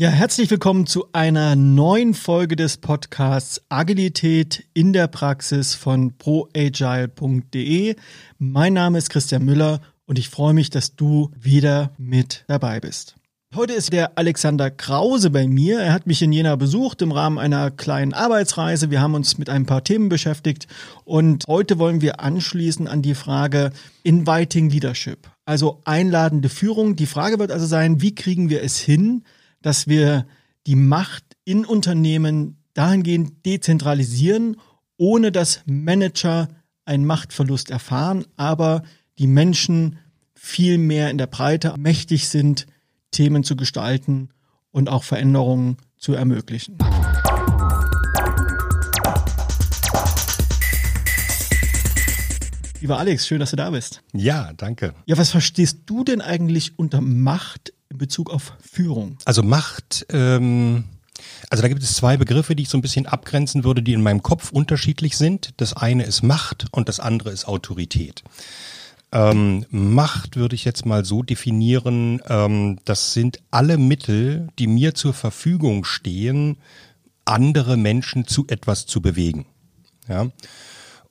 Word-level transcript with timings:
Ja, 0.00 0.10
herzlich 0.10 0.48
willkommen 0.48 0.86
zu 0.86 1.06
einer 1.12 1.56
neuen 1.56 2.14
Folge 2.14 2.54
des 2.54 2.76
Podcasts 2.76 3.60
Agilität 3.68 4.64
in 4.72 4.92
der 4.92 5.08
Praxis 5.08 5.74
von 5.74 6.16
proagile.de. 6.16 7.96
Mein 8.38 8.74
Name 8.74 8.98
ist 8.98 9.10
Christian 9.10 9.44
Müller 9.44 9.80
und 10.06 10.16
ich 10.16 10.28
freue 10.28 10.54
mich, 10.54 10.70
dass 10.70 10.94
du 10.94 11.32
wieder 11.36 11.90
mit 11.98 12.44
dabei 12.46 12.78
bist. 12.78 13.16
Heute 13.56 13.72
ist 13.72 13.92
der 13.92 14.16
Alexander 14.16 14.70
Krause 14.70 15.30
bei 15.30 15.48
mir. 15.48 15.80
Er 15.80 15.92
hat 15.92 16.06
mich 16.06 16.22
in 16.22 16.30
Jena 16.30 16.54
besucht 16.54 17.02
im 17.02 17.10
Rahmen 17.10 17.40
einer 17.40 17.72
kleinen 17.72 18.14
Arbeitsreise. 18.14 18.92
Wir 18.92 19.00
haben 19.00 19.16
uns 19.16 19.36
mit 19.36 19.50
ein 19.50 19.66
paar 19.66 19.82
Themen 19.82 20.08
beschäftigt 20.08 20.68
und 21.06 21.42
heute 21.48 21.80
wollen 21.80 22.02
wir 22.02 22.20
anschließen 22.20 22.86
an 22.86 23.02
die 23.02 23.16
Frage 23.16 23.72
Inviting 24.04 24.70
Leadership, 24.70 25.28
also 25.44 25.80
einladende 25.84 26.50
Führung. 26.50 26.94
Die 26.94 27.06
Frage 27.06 27.40
wird 27.40 27.50
also 27.50 27.66
sein, 27.66 28.00
wie 28.00 28.14
kriegen 28.14 28.48
wir 28.48 28.62
es 28.62 28.78
hin, 28.78 29.24
dass 29.62 29.88
wir 29.88 30.26
die 30.66 30.76
Macht 30.76 31.24
in 31.44 31.64
Unternehmen 31.64 32.62
dahingehend 32.74 33.44
dezentralisieren, 33.44 34.56
ohne 34.96 35.32
dass 35.32 35.62
Manager 35.66 36.48
einen 36.84 37.06
Machtverlust 37.06 37.70
erfahren, 37.70 38.24
aber 38.36 38.82
die 39.18 39.26
Menschen 39.26 39.98
viel 40.34 40.78
mehr 40.78 41.10
in 41.10 41.18
der 41.18 41.26
Breite 41.26 41.74
mächtig 41.76 42.28
sind, 42.28 42.66
Themen 43.10 43.44
zu 43.44 43.56
gestalten 43.56 44.30
und 44.70 44.88
auch 44.88 45.02
Veränderungen 45.02 45.78
zu 45.96 46.12
ermöglichen. 46.12 46.78
Lieber 52.80 52.98
Alex, 52.98 53.26
schön, 53.26 53.40
dass 53.40 53.50
du 53.50 53.56
da 53.56 53.70
bist. 53.70 54.02
Ja, 54.12 54.52
danke. 54.52 54.94
Ja, 55.06 55.18
was 55.18 55.30
verstehst 55.30 55.80
du 55.86 56.04
denn 56.04 56.20
eigentlich 56.20 56.78
unter 56.78 57.00
Macht 57.00 57.72
in 57.90 57.98
Bezug 57.98 58.30
auf 58.30 58.54
Führung? 58.60 59.18
Also 59.24 59.42
Macht, 59.42 60.06
ähm, 60.10 60.84
also 61.50 61.62
da 61.62 61.68
gibt 61.68 61.82
es 61.82 61.94
zwei 61.94 62.16
Begriffe, 62.16 62.54
die 62.54 62.64
ich 62.64 62.68
so 62.68 62.78
ein 62.78 62.82
bisschen 62.82 63.06
abgrenzen 63.06 63.64
würde, 63.64 63.82
die 63.82 63.92
in 63.92 64.02
meinem 64.02 64.22
Kopf 64.22 64.50
unterschiedlich 64.50 65.16
sind. 65.16 65.54
Das 65.56 65.74
eine 65.74 66.04
ist 66.04 66.22
Macht 66.22 66.66
und 66.72 66.88
das 66.88 67.00
andere 67.00 67.30
ist 67.30 67.46
Autorität. 67.46 68.22
Ähm, 69.10 69.64
Macht 69.70 70.36
würde 70.36 70.54
ich 70.54 70.64
jetzt 70.64 70.84
mal 70.84 71.04
so 71.04 71.22
definieren, 71.22 72.20
ähm, 72.28 72.78
das 72.84 73.14
sind 73.14 73.40
alle 73.50 73.78
Mittel, 73.78 74.48
die 74.58 74.66
mir 74.66 74.94
zur 74.94 75.14
Verfügung 75.14 75.84
stehen, 75.84 76.58
andere 77.24 77.76
Menschen 77.76 78.26
zu 78.26 78.46
etwas 78.48 78.86
zu 78.86 79.00
bewegen. 79.00 79.46
Ja. 80.08 80.28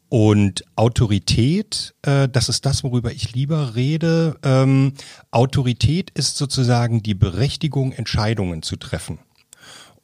Und 0.10 0.64
Autorität, 0.76 1.94
äh, 2.04 2.30
das 2.30 2.48
ist 2.48 2.66
das, 2.66 2.84
worüber 2.84 3.12
ich 3.12 3.34
lieber 3.34 3.76
rede. 3.76 4.38
Ähm, 4.44 4.94
Autorität 5.32 6.12
ist 6.12 6.38
sozusagen 6.38 7.04
die 7.04 7.14
Berechtigung, 7.14 7.92
Entscheidungen 7.92 8.62
zu 8.62 8.78
treffen. 8.78 9.20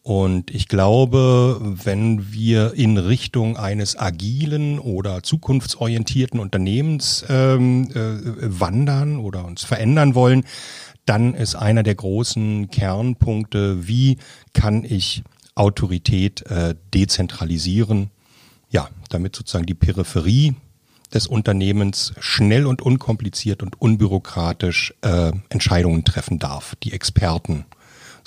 Und 0.01 0.51
ich 0.51 0.67
glaube, 0.67 1.61
wenn 1.61 2.33
wir 2.33 2.73
in 2.73 2.97
Richtung 2.97 3.55
eines 3.55 3.97
agilen 3.97 4.77
oder 4.77 5.23
zukunftsorientierten 5.23 6.41
Unternehmens 6.41 7.23
ähm, 7.29 7.89
äh, 7.93 8.19
wandern 8.59 9.17
oder 9.17 9.45
uns 9.45 9.63
verändern 9.63 10.13
wollen, 10.13 10.43
dann 11.05 11.33
ist 11.33 11.55
einer 11.55 11.83
der 11.83 11.95
großen 11.95 12.69
Kernpunkte, 12.69 13.87
wie 13.87 14.17
kann 14.51 14.83
ich 14.83 15.23
Autorität 15.55 16.45
äh, 16.47 16.75
dezentralisieren 16.93 18.09
damit 19.13 19.35
sozusagen 19.35 19.65
die 19.65 19.73
Peripherie 19.73 20.55
des 21.13 21.27
Unternehmens 21.27 22.13
schnell 22.19 22.65
und 22.65 22.81
unkompliziert 22.81 23.61
und 23.61 23.79
unbürokratisch 23.79 24.93
äh, 25.01 25.31
Entscheidungen 25.49 26.03
treffen 26.05 26.39
darf, 26.39 26.75
die 26.83 26.91
Experten 26.91 27.65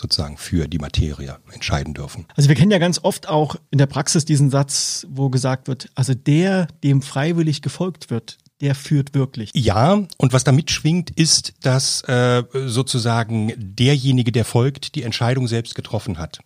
sozusagen 0.00 0.36
für 0.36 0.68
die 0.68 0.78
Materie 0.78 1.38
entscheiden 1.52 1.94
dürfen. 1.94 2.26
Also 2.36 2.48
wir 2.48 2.56
kennen 2.56 2.70
ja 2.70 2.78
ganz 2.78 3.00
oft 3.02 3.28
auch 3.28 3.56
in 3.70 3.78
der 3.78 3.86
Praxis 3.86 4.24
diesen 4.24 4.50
Satz, 4.50 5.06
wo 5.10 5.30
gesagt 5.30 5.68
wird, 5.68 5.88
also 5.94 6.14
der, 6.14 6.68
dem 6.84 7.02
freiwillig 7.02 7.62
gefolgt 7.62 8.10
wird, 8.10 8.38
der 8.60 8.74
führt 8.74 9.14
wirklich. 9.14 9.50
Ja, 9.54 10.02
und 10.16 10.32
was 10.32 10.44
da 10.44 10.52
mitschwingt, 10.52 11.10
ist, 11.10 11.54
dass 11.62 12.02
äh, 12.02 12.42
sozusagen 12.66 13.52
derjenige, 13.56 14.32
der 14.32 14.44
folgt, 14.44 14.94
die 14.94 15.02
Entscheidung 15.02 15.46
selbst 15.46 15.74
getroffen 15.74 16.18
hat. 16.18 16.40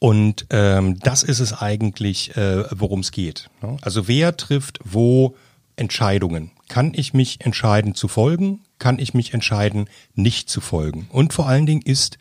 Und 0.00 0.46
ähm, 0.48 0.98
das 0.98 1.22
ist 1.22 1.40
es 1.40 1.52
eigentlich, 1.52 2.34
äh, 2.36 2.64
worum 2.72 3.00
es 3.00 3.12
geht. 3.12 3.50
Ne? 3.62 3.76
Also 3.82 4.08
wer 4.08 4.36
trifft 4.36 4.80
wo 4.82 5.36
Entscheidungen? 5.76 6.52
Kann 6.68 6.92
ich 6.94 7.12
mich 7.12 7.44
entscheiden 7.44 7.94
zu 7.94 8.08
folgen? 8.08 8.62
Kann 8.78 8.98
ich 8.98 9.12
mich 9.12 9.34
entscheiden, 9.34 9.88
nicht 10.14 10.48
zu 10.48 10.62
folgen? 10.62 11.06
Und 11.12 11.34
vor 11.34 11.46
allen 11.46 11.66
Dingen 11.66 11.82
ist 11.82 12.16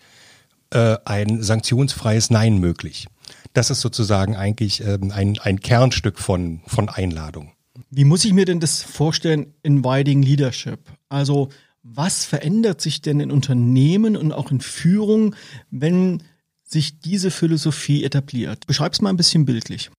äh, 0.72 0.97
ein 1.06 1.41
sanktionsfreies 1.41 2.29
Nein 2.29 2.57
möglich. 2.57 3.07
Das 3.53 3.69
ist 3.69 3.79
sozusagen 3.79 4.35
eigentlich 4.35 4.84
ähm, 4.84 5.12
ein, 5.12 5.39
ein 5.39 5.62
Kernstück 5.62 6.19
von, 6.19 6.59
von 6.68 6.89
Einladung. 6.89 7.53
Wie 7.89 8.03
muss 8.03 8.25
ich 8.25 8.34
mir 8.34 8.45
denn 8.45 8.59
das 8.59 8.84
vorstellen, 8.84 9.53
Inviting 9.63 10.22
Leadership? 10.22 10.79
Also 11.07 11.47
was 11.81 12.25
verändert 12.25 12.81
sich 12.81 13.01
denn 13.01 13.22
in 13.22 13.31
Unternehmen 13.31 14.18
und 14.18 14.34
auch 14.34 14.51
in 14.51 14.59
Führung, 14.59 15.34
wenn 15.72 16.23
sich 16.72 17.00
diese 17.00 17.31
Philosophie 17.31 18.03
etabliert? 18.03 18.68
Beschreib's 18.68 19.02
mal 19.02 19.09
ein 19.09 19.18
bisschen 19.18 19.46
bildlich. 19.46 19.90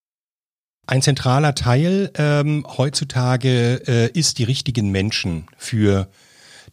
Ein 0.86 1.02
zentraler 1.02 1.54
Teil 1.54 2.10
ähm, 2.14 2.66
heutzutage 2.66 3.82
äh, 3.86 4.10
ist 4.18 4.38
die 4.38 4.44
richtigen 4.44 4.90
Menschen 4.90 5.46
für 5.56 6.10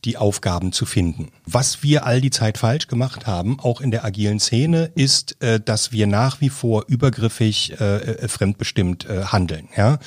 die 0.07 0.17
Aufgaben 0.17 0.71
zu 0.71 0.85
finden. 0.85 1.27
Was 1.45 1.83
wir 1.83 2.05
all 2.05 2.21
die 2.21 2.31
Zeit 2.31 2.57
falsch 2.57 2.87
gemacht 2.87 3.27
haben, 3.27 3.59
auch 3.59 3.81
in 3.81 3.91
der 3.91 4.05
agilen 4.05 4.39
Szene, 4.39 4.89
ist, 4.95 5.41
äh, 5.43 5.59
dass 5.59 5.91
wir 5.91 6.07
nach 6.07 6.39
wie 6.39 6.49
vor 6.49 6.85
übergriffig 6.87 7.79
äh, 7.79 7.97
äh 7.97 8.27
fremdbestimmt 8.27 9.05
äh, 9.05 9.25
handeln. 9.25 9.67
Ja? 9.75 9.99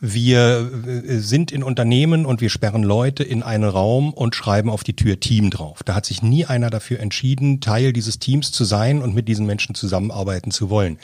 Wir 0.00 0.70
äh, 0.86 1.18
sind 1.18 1.50
in 1.50 1.64
Unternehmen 1.64 2.26
und 2.26 2.40
wir 2.40 2.48
sperren 2.48 2.84
Leute 2.84 3.24
in 3.24 3.42
einen 3.42 3.64
Raum 3.64 4.12
und 4.12 4.36
schreiben 4.36 4.70
auf 4.70 4.84
die 4.84 4.94
Tür 4.94 5.18
Team 5.18 5.50
drauf. 5.50 5.82
Da 5.82 5.96
hat 5.96 6.06
sich 6.06 6.22
nie 6.22 6.44
einer 6.44 6.70
dafür 6.70 7.00
entschieden, 7.00 7.60
Teil 7.60 7.92
dieses 7.92 8.20
Teams 8.20 8.52
zu 8.52 8.64
sein 8.64 9.02
und 9.02 9.14
mit 9.14 9.26
diesen 9.26 9.46
Menschen 9.46 9.74
zusammenarbeiten 9.74 10.52
zu 10.52 10.70
wollen. 10.70 10.98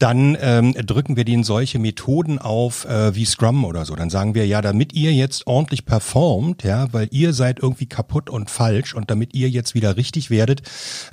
Dann 0.00 0.36
ähm, 0.40 0.72
drücken 0.72 1.16
wir 1.16 1.24
denen 1.24 1.44
solche 1.44 1.78
Methoden 1.78 2.40
auf 2.40 2.84
äh, 2.86 3.14
wie 3.14 3.26
Scrum 3.26 3.64
oder 3.64 3.84
so. 3.84 3.94
Dann 3.94 4.10
sagen 4.10 4.34
wir, 4.34 4.46
ja, 4.46 4.60
damit 4.60 4.92
ihr 4.92 5.12
jetzt 5.12 5.46
ordentlich 5.46 5.84
performt, 5.84 6.64
ja, 6.64 6.92
weil 6.92 7.06
ihr 7.12 7.32
seid 7.32 7.59
irgendwie 7.62 7.86
kaputt 7.86 8.30
und 8.30 8.50
falsch 8.50 8.94
und 8.94 9.10
damit 9.10 9.34
ihr 9.34 9.48
jetzt 9.48 9.74
wieder 9.74 9.96
richtig 9.96 10.30
werdet, 10.30 10.62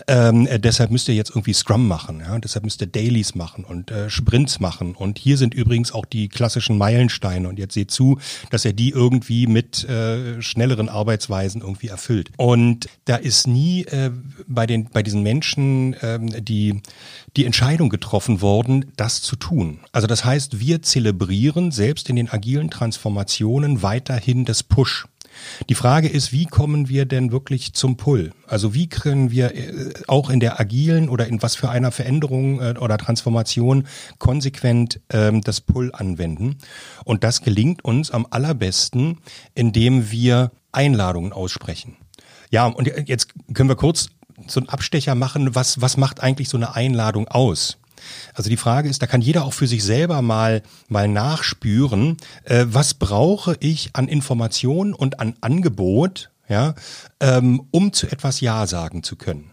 ähm, 0.07 0.47
äh, 0.47 0.59
deshalb 0.59 0.91
müsst 0.91 1.07
ihr 1.07 1.15
jetzt 1.15 1.29
irgendwie 1.31 1.53
Scrum 1.53 1.87
machen, 1.87 2.19
ja, 2.19 2.37
deshalb 2.39 2.65
müsst 2.65 2.81
ihr 2.81 2.87
Dailies 2.87 3.35
machen 3.35 3.63
und 3.63 3.91
äh, 3.91 4.09
Sprints 4.09 4.59
machen 4.59 4.95
und 4.95 5.19
hier 5.19 5.37
sind 5.37 5.53
übrigens 5.53 5.91
auch 5.91 6.05
die 6.05 6.29
klassischen 6.29 6.77
Meilensteine 6.77 7.47
und 7.47 7.59
jetzt 7.59 7.73
seht 7.73 7.91
zu, 7.91 8.19
dass 8.49 8.65
er 8.65 8.73
die 8.73 8.89
irgendwie 8.89 9.47
mit 9.47 9.83
äh, 9.85 10.41
schnelleren 10.41 10.89
Arbeitsweisen 10.89 11.61
irgendwie 11.61 11.87
erfüllt. 11.87 12.31
Und 12.37 12.87
da 13.05 13.15
ist 13.15 13.47
nie 13.47 13.83
äh, 13.85 14.11
bei 14.47 14.65
den 14.65 14.89
bei 14.89 15.03
diesen 15.03 15.23
Menschen 15.23 15.95
ähm, 16.01 16.43
die 16.43 16.81
die 17.35 17.45
Entscheidung 17.45 17.89
getroffen 17.89 18.41
worden, 18.41 18.91
das 18.95 19.21
zu 19.21 19.35
tun. 19.35 19.79
Also 19.91 20.07
das 20.07 20.25
heißt, 20.25 20.59
wir 20.59 20.81
zelebrieren 20.81 21.71
selbst 21.71 22.09
in 22.09 22.15
den 22.15 22.29
agilen 22.29 22.71
Transformationen 22.71 23.83
weiterhin 23.83 24.45
das 24.45 24.63
Push. 24.63 25.07
Die 25.69 25.75
Frage 25.75 26.07
ist, 26.07 26.31
wie 26.31 26.45
kommen 26.45 26.89
wir 26.89 27.05
denn 27.05 27.31
wirklich 27.31 27.73
zum 27.73 27.97
Pull? 27.97 28.31
Also 28.47 28.73
wie 28.73 28.87
können 28.87 29.31
wir 29.31 29.55
äh, 29.55 29.93
auch 30.07 30.29
in 30.29 30.39
der 30.39 30.59
agilen 30.59 31.09
oder 31.09 31.27
in 31.27 31.41
was 31.41 31.55
für 31.55 31.69
einer 31.69 31.91
Veränderung 31.91 32.59
äh, 32.61 32.75
oder 32.79 32.97
Transformation 32.97 33.87
konsequent 34.19 35.01
ähm, 35.09 35.41
das 35.41 35.61
Pull 35.61 35.91
anwenden? 35.93 36.57
Und 37.05 37.23
das 37.23 37.41
gelingt 37.41 37.83
uns 37.83 38.11
am 38.11 38.27
allerbesten, 38.29 39.19
indem 39.55 40.11
wir 40.11 40.51
Einladungen 40.71 41.33
aussprechen. 41.33 41.97
Ja, 42.49 42.65
und 42.65 42.91
jetzt 43.07 43.33
können 43.53 43.69
wir 43.69 43.75
kurz 43.75 44.09
so 44.47 44.59
einen 44.59 44.69
Abstecher 44.69 45.15
machen. 45.15 45.55
Was, 45.55 45.81
was 45.81 45.97
macht 45.97 46.21
eigentlich 46.21 46.49
so 46.49 46.57
eine 46.57 46.75
Einladung 46.75 47.27
aus? 47.27 47.77
Also 48.33 48.49
die 48.49 48.57
Frage 48.57 48.89
ist, 48.89 49.01
da 49.01 49.07
kann 49.07 49.21
jeder 49.21 49.45
auch 49.45 49.53
für 49.53 49.67
sich 49.67 49.83
selber 49.83 50.21
mal, 50.21 50.63
mal 50.87 51.07
nachspüren, 51.07 52.17
äh, 52.43 52.65
was 52.67 52.93
brauche 52.93 53.57
ich 53.59 53.91
an 53.93 54.07
Information 54.07 54.93
und 54.93 55.19
an 55.19 55.35
Angebot, 55.41 56.31
ja, 56.49 56.75
ähm, 57.19 57.63
um 57.71 57.93
zu 57.93 58.07
etwas 58.07 58.41
Ja 58.41 58.67
sagen 58.67 59.03
zu 59.03 59.15
können. 59.15 59.51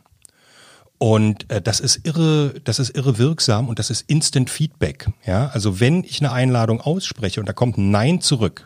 Und 0.99 1.51
äh, 1.51 1.61
das 1.61 1.81
ist 1.81 2.07
irre, 2.07 2.55
das 2.65 2.79
ist 2.79 2.97
irre 2.97 3.19
wirksam 3.19 3.69
und 3.69 3.79
das 3.79 3.91
ist 3.91 4.03
Instant 4.09 4.49
Feedback. 4.49 5.09
Ja, 5.27 5.49
also 5.49 5.81
wenn 5.81 6.05
ich 6.05 6.21
eine 6.21 6.33
Einladung 6.33 6.81
ausspreche 6.81 7.41
und 7.41 7.49
da 7.49 7.53
kommt 7.53 7.77
ein 7.77 7.91
Nein 7.91 8.21
zurück, 8.21 8.65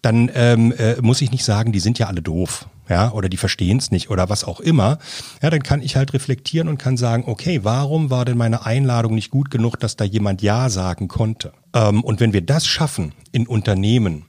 dann 0.00 0.30
ähm, 0.34 0.72
äh, 0.72 0.96
muss 1.02 1.20
ich 1.20 1.30
nicht 1.30 1.44
sagen, 1.44 1.72
die 1.72 1.80
sind 1.80 1.98
ja 1.98 2.06
alle 2.06 2.22
doof 2.22 2.68
ja, 2.88 3.12
oder 3.12 3.28
die 3.28 3.36
verstehen 3.36 3.78
es 3.78 3.90
nicht 3.90 4.10
oder 4.10 4.28
was 4.28 4.44
auch 4.44 4.60
immer, 4.60 4.98
ja, 5.42 5.50
dann 5.50 5.62
kann 5.62 5.82
ich 5.82 5.96
halt 5.96 6.12
reflektieren 6.12 6.68
und 6.68 6.78
kann 6.78 6.96
sagen, 6.96 7.24
okay, 7.26 7.60
warum 7.62 8.10
war 8.10 8.24
denn 8.24 8.36
meine 8.36 8.66
Einladung 8.66 9.14
nicht 9.14 9.30
gut 9.30 9.50
genug, 9.50 9.78
dass 9.78 9.96
da 9.96 10.04
jemand 10.04 10.42
Ja 10.42 10.68
sagen 10.68 11.08
konnte? 11.08 11.52
Ähm, 11.74 12.02
und 12.02 12.20
wenn 12.20 12.32
wir 12.32 12.42
das 12.42 12.66
schaffen 12.66 13.12
in 13.32 13.46
Unternehmen, 13.46 14.26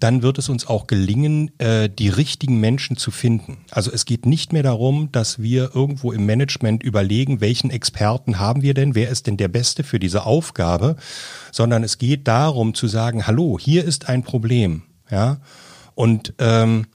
dann 0.00 0.22
wird 0.22 0.38
es 0.38 0.48
uns 0.48 0.66
auch 0.66 0.86
gelingen, 0.86 1.50
äh, 1.58 1.88
die 1.88 2.08
richtigen 2.08 2.60
Menschen 2.60 2.96
zu 2.96 3.10
finden. 3.10 3.58
Also 3.70 3.90
es 3.90 4.04
geht 4.04 4.26
nicht 4.26 4.52
mehr 4.52 4.62
darum, 4.62 5.10
dass 5.12 5.40
wir 5.40 5.70
irgendwo 5.74 6.12
im 6.12 6.26
Management 6.26 6.82
überlegen, 6.82 7.40
welchen 7.40 7.70
Experten 7.70 8.38
haben 8.38 8.62
wir 8.62 8.74
denn, 8.74 8.94
wer 8.94 9.08
ist 9.08 9.26
denn 9.26 9.36
der 9.36 9.48
Beste 9.48 9.84
für 9.84 9.98
diese 9.98 10.24
Aufgabe, 10.24 10.96
sondern 11.52 11.82
es 11.84 11.98
geht 11.98 12.28
darum 12.28 12.74
zu 12.74 12.86
sagen, 12.86 13.26
hallo, 13.26 13.58
hier 13.58 13.84
ist 13.84 14.08
ein 14.08 14.22
Problem, 14.22 14.82
ja, 15.10 15.38
und 15.94 16.34
ähm, 16.38 16.86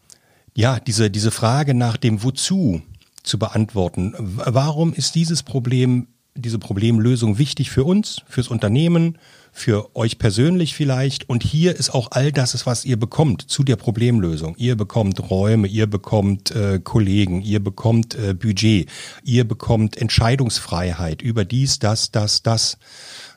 ja, 0.55 0.79
diese, 0.79 1.09
diese 1.09 1.31
Frage 1.31 1.73
nach 1.73 1.97
dem 1.97 2.23
Wozu 2.23 2.81
zu 3.23 3.39
beantworten. 3.39 4.13
Warum 4.17 4.93
ist 4.93 5.15
dieses 5.15 5.43
Problem, 5.43 6.07
diese 6.35 6.59
Problemlösung 6.59 7.37
wichtig 7.37 7.71
für 7.71 7.83
uns, 7.83 8.21
fürs 8.27 8.47
Unternehmen, 8.47 9.17
für 9.55 9.95
euch 9.95 10.17
persönlich 10.17 10.73
vielleicht. 10.73 11.29
Und 11.29 11.43
hier 11.43 11.75
ist 11.75 11.91
auch 11.91 12.09
all 12.11 12.31
das, 12.31 12.65
was 12.65 12.85
ihr 12.85 12.97
bekommt 12.97 13.43
zu 13.43 13.63
der 13.63 13.75
Problemlösung. 13.75 14.55
Ihr 14.57 14.75
bekommt 14.75 15.29
Räume, 15.29 15.67
ihr 15.67 15.85
bekommt 15.85 16.51
äh, 16.51 16.79
Kollegen, 16.83 17.41
ihr 17.43 17.63
bekommt 17.63 18.15
äh, 18.15 18.33
Budget, 18.33 18.89
ihr 19.23 19.47
bekommt 19.47 19.95
Entscheidungsfreiheit 19.95 21.21
über 21.21 21.45
dies, 21.45 21.77
das, 21.77 22.11
das, 22.11 22.41
das. 22.41 22.77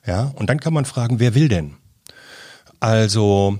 Ja, 0.06 0.32
und 0.36 0.48
dann 0.48 0.58
kann 0.58 0.72
man 0.72 0.86
fragen, 0.86 1.20
wer 1.20 1.34
will 1.34 1.48
denn? 1.48 1.74
Also 2.80 3.58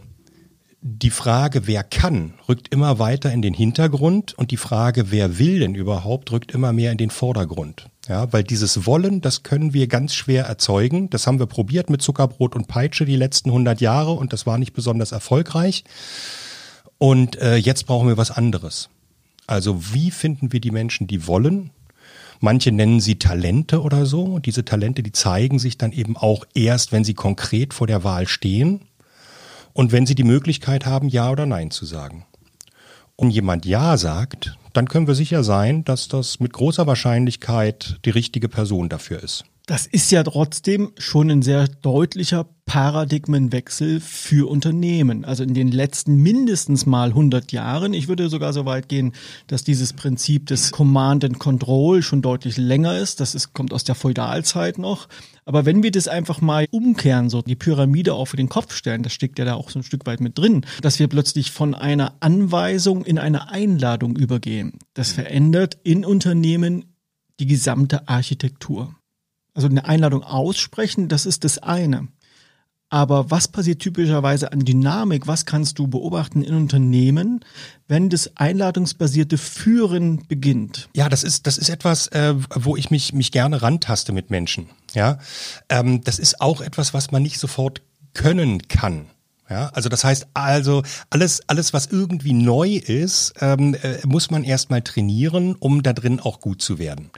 die 0.89 1.11
Frage, 1.11 1.67
wer 1.67 1.83
kann, 1.83 2.35
rückt 2.49 2.69
immer 2.73 3.01
weiter 3.01 3.33
in 3.33 3.43
den 3.43 3.55
Hintergrund 3.55 4.39
und 4.39 4.53
die 4.53 4.57
Frage, 4.57 5.11
wer 5.11 5.37
will 5.37 5.59
denn 5.59 5.75
überhaupt, 5.75 6.31
rückt 6.31 6.53
immer 6.53 6.73
mehr 6.73 6.93
in 6.93 6.99
den 6.99 7.11
Vordergrund. 7.11 7.89
Ja, 8.09 8.33
weil 8.33 8.45
dieses 8.45 8.87
Wollen, 8.87 9.21
das 9.21 9.43
können 9.43 9.75
wir 9.75 9.89
ganz 9.89 10.15
schwer 10.15 10.45
erzeugen. 10.45 11.11
Das 11.11 11.27
haben 11.27 11.41
wir 11.41 11.47
probiert 11.47 11.91
mit 11.91 12.03
Zuckerbrot 12.03 12.55
und 12.55 12.69
Peitsche 12.69 13.05
die 13.05 13.17
letzten 13.17 13.51
100 13.51 13.81
Jahre 13.81 14.13
und 14.13 14.33
das 14.33 14.47
war 14.47 14.59
nicht 14.59 14.75
besonders 14.75 15.11
erfolgreich. 15.11 15.83
Und 16.99 17.35
äh, 17.41 17.57
jetzt 17.57 17.87
brauchen 17.87 18.07
wir 18.07 18.17
was 18.17 18.31
anderes. 18.31 18.89
Also 19.49 19.93
wie 19.93 20.13
finden 20.13 20.53
wir 20.53 20.61
die 20.61 20.71
Menschen, 20.71 21.09
die 21.09 21.27
wollen? 21.27 21.71
Manche 22.39 22.71
nennen 22.71 23.01
sie 23.01 23.19
Talente 23.19 23.83
oder 23.83 24.07
so. 24.07 24.23
Und 24.23 24.47
diese 24.47 24.65
Talente, 24.65 25.03
die 25.03 25.13
zeigen 25.13 25.59
sich 25.59 25.79
dann 25.79 25.91
eben 25.91 26.17
auch 26.17 26.45
erst, 26.55 26.93
wenn 26.93 27.03
sie 27.03 27.15
konkret 27.15 27.75
vor 27.75 27.89
der 27.89 28.05
Wahl 28.05 28.29
stehen 28.29 28.83
und 29.77 29.93
wenn 29.93 30.07
sie 30.07 30.15
die 30.15 30.25
Möglichkeit 30.25 30.87
haben, 30.87 31.11
Ja 31.11 31.31
oder 31.31 31.45
Nein 31.45 31.71
zu 31.71 31.85
sagen. 31.85 32.25
Und 33.15 33.29
jemand 33.31 33.67
Ja 33.67 33.99
sagt, 33.99 34.57
dann 34.73 34.89
können 34.89 35.07
wir 35.07 35.15
sicher 35.15 35.45
sein, 35.45 35.85
dass 35.85 36.09
das 36.09 36.41
mit 36.41 36.55
großer 36.55 36.87
Wahrscheinlichkeit 36.87 37.99
die 38.07 38.11
richtige 38.11 38.49
Person 38.49 38.89
dafür 38.89 39.23
ist. 39.23 39.45
Das 39.69 39.85
ist 39.85 40.13
ja 40.13 40.23
trotzdem 40.23 40.93
schon 40.97 41.29
ein 41.29 41.43
sehr 41.43 41.67
deutlicher 41.67 42.47
Paradigmenwechsel 42.67 43.99
für 43.99 44.49
Unternehmen. 44.49 45.25
Also 45.25 45.43
in 45.43 45.55
den 45.55 45.73
letzten 45.73 46.23
mindestens 46.23 46.87
mal 46.87 47.09
100 47.09 47.51
Jahren. 47.51 47.93
Ich 47.93 48.07
würde 48.07 48.29
sogar 48.29 48.53
so 48.53 48.65
weit 48.65 48.89
gehen, 48.89 49.13
dass 49.49 49.65
dieses 49.65 49.93
Prinzip 49.93 50.47
des 50.47 50.71
Command 50.71 51.25
and 51.25 51.41
Control 51.41 52.01
schon 52.03 52.23
deutlich 52.23 52.57
länger 52.59 52.97
ist. 52.97 53.19
Das 53.19 53.35
ist, 53.35 53.55
kommt 53.55 53.73
aus 53.73 53.83
der 53.83 53.97
Feudalzeit 53.97 54.79
noch. 54.79 55.09
Aber 55.45 55.67
wenn 55.67 55.83
wir 55.83 55.91
das 55.91 56.07
einfach 56.07 56.41
mal 56.41 56.69
umkehren, 56.71 57.29
so 57.29 57.43
die 57.43 57.57
Pyramide 57.57 58.15
auf 58.15 58.37
den 58.37 58.49
Kopf 58.49 58.73
stellen, 58.73 59.03
das 59.03 59.15
steckt 59.15 59.37
ja 59.41 59.45
da 59.45 59.55
auch 59.55 59.71
so 59.71 59.81
ein 59.81 59.85
Stück 59.85 60.07
weit 60.07 60.21
mit 60.21 60.39
drin, 60.39 60.65
dass 60.81 61.01
wir 61.01 61.09
plötzlich 61.09 61.51
von 61.51 61.75
einer 61.75 62.15
Anweisung 62.21 63.05
in 63.05 63.19
eine 63.19 63.51
Einladung 63.51 64.15
übergehen. 64.15 64.79
Das 64.95 65.11
verändert 65.11 65.77
in 65.83 66.05
Unternehmen 66.05 66.85
die 67.41 67.47
gesamte 67.47 68.09
Architektur. 68.09 68.95
Also 69.57 69.69
eine 69.69 69.87
Einladung 69.87 70.23
aussprechen, 70.23 71.09
das 71.09 71.25
ist 71.25 71.43
das 71.43 71.57
eine. 71.59 72.09
Aber 72.91 73.31
was 73.31 73.49
passiert 73.49 73.81
typischerweise 73.81 74.53
an 74.53 74.61
Dynamik? 74.61 75.27
Was 75.27 75.47
kannst 75.47 75.79
du 75.79 75.89
beobachten 75.89 76.43
in 76.43 76.55
Unternehmen, 76.55 77.41
wenn 77.89 78.11
das 78.11 78.37
einladungsbasierte 78.37 79.39
Führen 79.39 80.27
beginnt? 80.29 80.91
Ja, 80.95 81.09
das 81.09 81.25
ist 81.25 81.47
das 81.47 81.57
ist 81.57 81.71
etwas, 81.71 82.09
äh, 82.09 82.35
wo 82.55 82.77
ich 82.77 82.91
mich 82.91 83.15
mich 83.15 83.33
gerne 83.33 83.63
rantaste 83.63 84.13
mit 84.13 84.31
Menschen. 84.31 84.69
Ja, 84.95 85.19
ähm, 85.71 86.05
das 86.05 86.19
ist 86.19 86.41
auch 86.41 86.61
etwas, 86.61 86.93
was 86.95 87.11
man 87.11 87.23
nicht 87.23 87.41
sofort 87.41 87.81
können 88.13 88.69
kann. 88.69 89.07
Ja, 89.49 89.71
also 89.75 89.89
das 89.89 90.03
heißt 90.03 90.27
also 90.35 90.83
alles 91.09 91.41
alles 91.47 91.73
was 91.73 91.87
irgendwie 91.87 92.33
neu 92.33 92.71
ist, 92.71 93.35
ähm, 93.41 93.75
äh, 93.75 93.99
muss 94.05 94.29
man 94.31 94.43
erstmal 94.43 94.83
trainieren, 94.83 95.55
um 95.55 95.85
da 95.85 95.93
drin 95.93 96.19
auch 96.19 96.41
gut 96.41 96.61
zu 96.61 96.81
werden. 96.81 97.11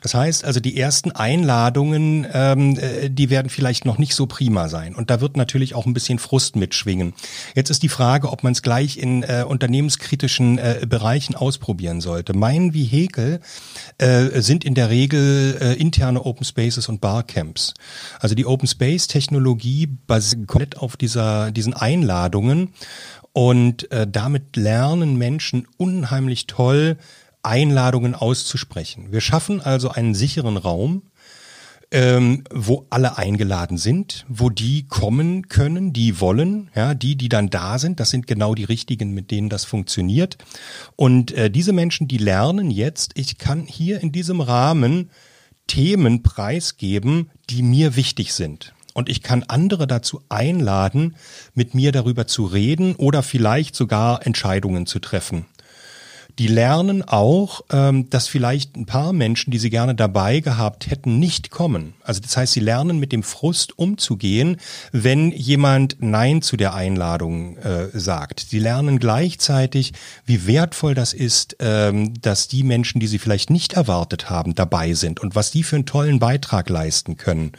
Das 0.00 0.14
heißt 0.14 0.44
also 0.44 0.60
die 0.60 0.78
ersten 0.78 1.10
Einladungen, 1.10 2.26
ähm, 2.32 2.78
äh, 2.78 3.10
die 3.10 3.30
werden 3.30 3.48
vielleicht 3.48 3.84
noch 3.84 3.98
nicht 3.98 4.14
so 4.14 4.26
prima 4.26 4.68
sein 4.68 4.94
und 4.94 5.10
da 5.10 5.20
wird 5.20 5.36
natürlich 5.36 5.74
auch 5.74 5.84
ein 5.84 5.92
bisschen 5.92 6.20
Frust 6.20 6.54
mitschwingen. 6.54 7.14
Jetzt 7.56 7.70
ist 7.70 7.82
die 7.82 7.88
Frage, 7.88 8.30
ob 8.30 8.44
man 8.44 8.52
es 8.52 8.62
gleich 8.62 8.96
in 8.96 9.24
äh, 9.24 9.44
unternehmenskritischen 9.46 10.58
äh, 10.58 10.86
Bereichen 10.88 11.34
ausprobieren 11.34 12.00
sollte. 12.00 12.32
Mein 12.32 12.74
Vehikel 12.74 13.40
äh, 13.98 14.40
sind 14.40 14.64
in 14.64 14.74
der 14.74 14.88
Regel 14.88 15.58
äh, 15.60 15.72
interne 15.74 16.24
Open 16.24 16.44
Spaces 16.44 16.88
und 16.88 17.00
Barcamps. 17.00 17.74
Also 18.20 18.36
die 18.36 18.46
Open 18.46 18.68
Space 18.68 19.08
Technologie 19.08 19.88
basiert 20.06 20.46
komplett 20.46 20.78
auf 20.78 20.96
dieser 20.96 21.50
diesen 21.50 21.71
diesen 21.72 21.74
Einladungen 21.74 22.70
und 23.32 23.90
äh, 23.90 24.06
damit 24.06 24.56
lernen 24.56 25.16
Menschen 25.16 25.66
unheimlich 25.78 26.46
toll, 26.46 26.96
Einladungen 27.42 28.14
auszusprechen. 28.14 29.10
Wir 29.10 29.20
schaffen 29.20 29.60
also 29.60 29.88
einen 29.90 30.14
sicheren 30.14 30.56
Raum, 30.56 31.02
ähm, 31.90 32.44
wo 32.52 32.86
alle 32.88 33.18
eingeladen 33.18 33.78
sind, 33.78 34.24
wo 34.28 34.48
die 34.48 34.86
kommen 34.86 35.48
können, 35.48 35.92
die 35.92 36.20
wollen, 36.20 36.70
ja, 36.74 36.94
die, 36.94 37.16
die 37.16 37.28
dann 37.28 37.50
da 37.50 37.78
sind, 37.78 38.00
das 38.00 38.10
sind 38.10 38.26
genau 38.26 38.54
die 38.54 38.64
richtigen, 38.64 39.12
mit 39.12 39.30
denen 39.30 39.48
das 39.48 39.64
funktioniert. 39.64 40.38
Und 40.96 41.32
äh, 41.32 41.50
diese 41.50 41.72
Menschen, 41.72 42.08
die 42.08 42.18
lernen 42.18 42.70
jetzt, 42.70 43.12
ich 43.14 43.38
kann 43.38 43.66
hier 43.66 44.00
in 44.00 44.12
diesem 44.12 44.40
Rahmen 44.40 45.10
Themen 45.66 46.22
preisgeben, 46.22 47.30
die 47.50 47.62
mir 47.62 47.96
wichtig 47.96 48.32
sind. 48.34 48.72
Und 48.94 49.08
ich 49.08 49.22
kann 49.22 49.44
andere 49.48 49.86
dazu 49.86 50.22
einladen, 50.28 51.16
mit 51.54 51.74
mir 51.74 51.92
darüber 51.92 52.26
zu 52.26 52.44
reden 52.44 52.94
oder 52.96 53.22
vielleicht 53.22 53.74
sogar 53.74 54.26
Entscheidungen 54.26 54.86
zu 54.86 54.98
treffen. 54.98 55.46
Die 56.38 56.46
lernen 56.46 57.02
auch, 57.02 57.60
ähm, 57.70 58.08
dass 58.08 58.26
vielleicht 58.26 58.76
ein 58.76 58.86
paar 58.86 59.12
Menschen, 59.12 59.50
die 59.50 59.58
sie 59.58 59.68
gerne 59.68 59.94
dabei 59.94 60.40
gehabt 60.40 60.90
hätten, 60.90 61.18
nicht 61.18 61.50
kommen. 61.50 61.94
Also 62.02 62.20
das 62.20 62.36
heißt, 62.36 62.54
sie 62.54 62.60
lernen 62.60 62.98
mit 62.98 63.12
dem 63.12 63.22
Frust 63.22 63.78
umzugehen, 63.78 64.56
wenn 64.92 65.30
jemand 65.30 65.96
Nein 66.00 66.40
zu 66.40 66.56
der 66.56 66.74
Einladung 66.74 67.58
äh, 67.58 67.88
sagt. 67.92 68.40
Sie 68.40 68.58
lernen 68.58 68.98
gleichzeitig, 68.98 69.92
wie 70.24 70.46
wertvoll 70.46 70.94
das 70.94 71.12
ist, 71.12 71.56
ähm, 71.60 72.14
dass 72.22 72.48
die 72.48 72.62
Menschen, 72.62 72.98
die 72.98 73.08
sie 73.08 73.18
vielleicht 73.18 73.50
nicht 73.50 73.74
erwartet 73.74 74.30
haben, 74.30 74.54
dabei 74.54 74.94
sind 74.94 75.20
und 75.20 75.34
was 75.34 75.50
die 75.50 75.62
für 75.62 75.76
einen 75.76 75.86
tollen 75.86 76.18
Beitrag 76.18 76.70
leisten 76.70 77.18
können. 77.18 77.52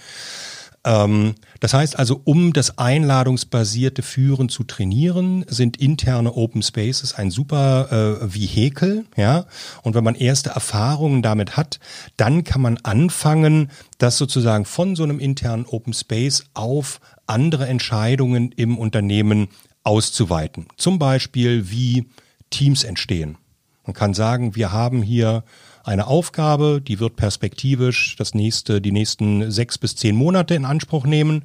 Ähm, 0.85 1.35
das 1.59 1.73
heißt 1.73 1.97
also, 1.97 2.21
um 2.23 2.53
das 2.53 2.77
einladungsbasierte 2.77 4.01
Führen 4.01 4.49
zu 4.49 4.63
trainieren, 4.63 5.45
sind 5.47 5.77
interne 5.77 6.33
Open 6.33 6.61
Spaces 6.61 7.13
ein 7.15 7.31
super 7.31 8.19
äh, 8.21 8.33
Vehikel, 8.33 9.05
ja. 9.15 9.45
Und 9.81 9.95
wenn 9.95 10.03
man 10.03 10.15
erste 10.15 10.51
Erfahrungen 10.51 11.21
damit 11.21 11.55
hat, 11.55 11.79
dann 12.17 12.43
kann 12.43 12.61
man 12.61 12.77
anfangen, 12.83 13.71
das 13.97 14.17
sozusagen 14.17 14.65
von 14.65 14.95
so 14.95 15.03
einem 15.03 15.19
internen 15.19 15.65
Open 15.65 15.93
Space 15.93 16.43
auf 16.53 16.99
andere 17.27 17.67
Entscheidungen 17.67 18.51
im 18.51 18.77
Unternehmen 18.77 19.47
auszuweiten. 19.83 20.67
Zum 20.77 20.99
Beispiel, 20.99 21.69
wie 21.69 22.09
Teams 22.49 22.83
entstehen. 22.83 23.37
Man 23.85 23.93
kann 23.93 24.13
sagen, 24.13 24.55
wir 24.55 24.71
haben 24.71 25.01
hier 25.01 25.43
eine 25.83 26.07
Aufgabe, 26.07 26.81
die 26.81 26.99
wird 26.99 27.17
perspektivisch 27.17 28.15
das 28.17 28.33
nächste, 28.33 28.79
die 28.79 28.91
nächsten 28.91 29.51
sechs 29.51 29.77
bis 29.77 29.95
zehn 29.95 30.15
Monate 30.15 30.55
in 30.55 30.63
Anspruch 30.63 31.05
nehmen. 31.05 31.43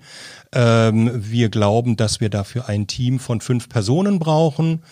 Ähm, 0.53 1.11
wir 1.15 1.49
glauben, 1.49 1.97
dass 1.97 2.21
wir 2.21 2.31
dafür 2.31 2.69
ein 2.69 2.87
Team 2.87 3.19
von 3.19 3.41
fünf 3.41 3.69
Personen 3.69 4.19
brauchen. 4.19 4.83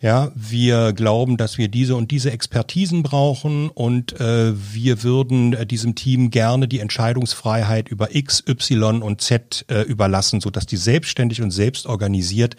Ja, 0.00 0.32
wir 0.34 0.92
glauben, 0.92 1.36
dass 1.36 1.58
wir 1.58 1.68
diese 1.68 1.96
und 1.96 2.10
diese 2.10 2.32
Expertisen 2.32 3.02
brauchen 3.02 3.68
und 3.68 4.18
äh, 4.20 4.54
wir 4.56 5.02
würden 5.02 5.52
äh, 5.52 5.66
diesem 5.66 5.94
Team 5.94 6.30
gerne 6.30 6.66
die 6.66 6.80
Entscheidungsfreiheit 6.80 7.88
über 7.88 8.14
X, 8.14 8.42
Y 8.48 9.02
und 9.02 9.20
Z 9.20 9.66
äh, 9.68 9.82
überlassen, 9.82 10.40
so 10.40 10.50
dass 10.50 10.66
die 10.66 10.78
selbstständig 10.78 11.42
und 11.42 11.50
selbst 11.50 11.86
organisiert 11.86 12.56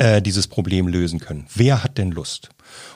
äh, 0.00 0.22
dieses 0.22 0.48
Problem 0.48 0.88
lösen 0.88 1.20
können. 1.20 1.46
Wer 1.54 1.84
hat 1.84 1.98
denn 1.98 2.10
Lust? 2.10 2.48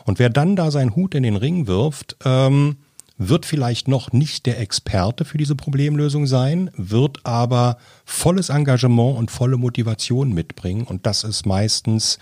Und 0.05 0.19
wer 0.19 0.31
dann 0.31 0.57
da 0.57 0.71
seinen 0.71 0.97
Hut 0.97 1.15
in 1.15 1.23
den 1.23 1.37
Ring 1.37 1.67
wirft, 1.67 2.17
ähm, 2.25 2.79
wird 3.19 3.45
vielleicht 3.45 3.89
noch 3.89 4.13
nicht 4.13 4.47
der 4.47 4.59
Experte 4.59 5.27
für 5.27 5.37
diese 5.37 5.55
Problemlösung 5.55 6.27
sein, 6.27 6.71
wird 6.77 7.19
aber 7.25 7.77
volles 8.07 8.49
Engagement 8.49 9.19
und 9.19 9.31
volle 9.31 9.59
Motivation 9.59 10.33
mitbringen. 10.33 10.85
Und 10.85 11.05
das 11.05 11.25
ist 11.25 11.45
meistens 11.45 12.19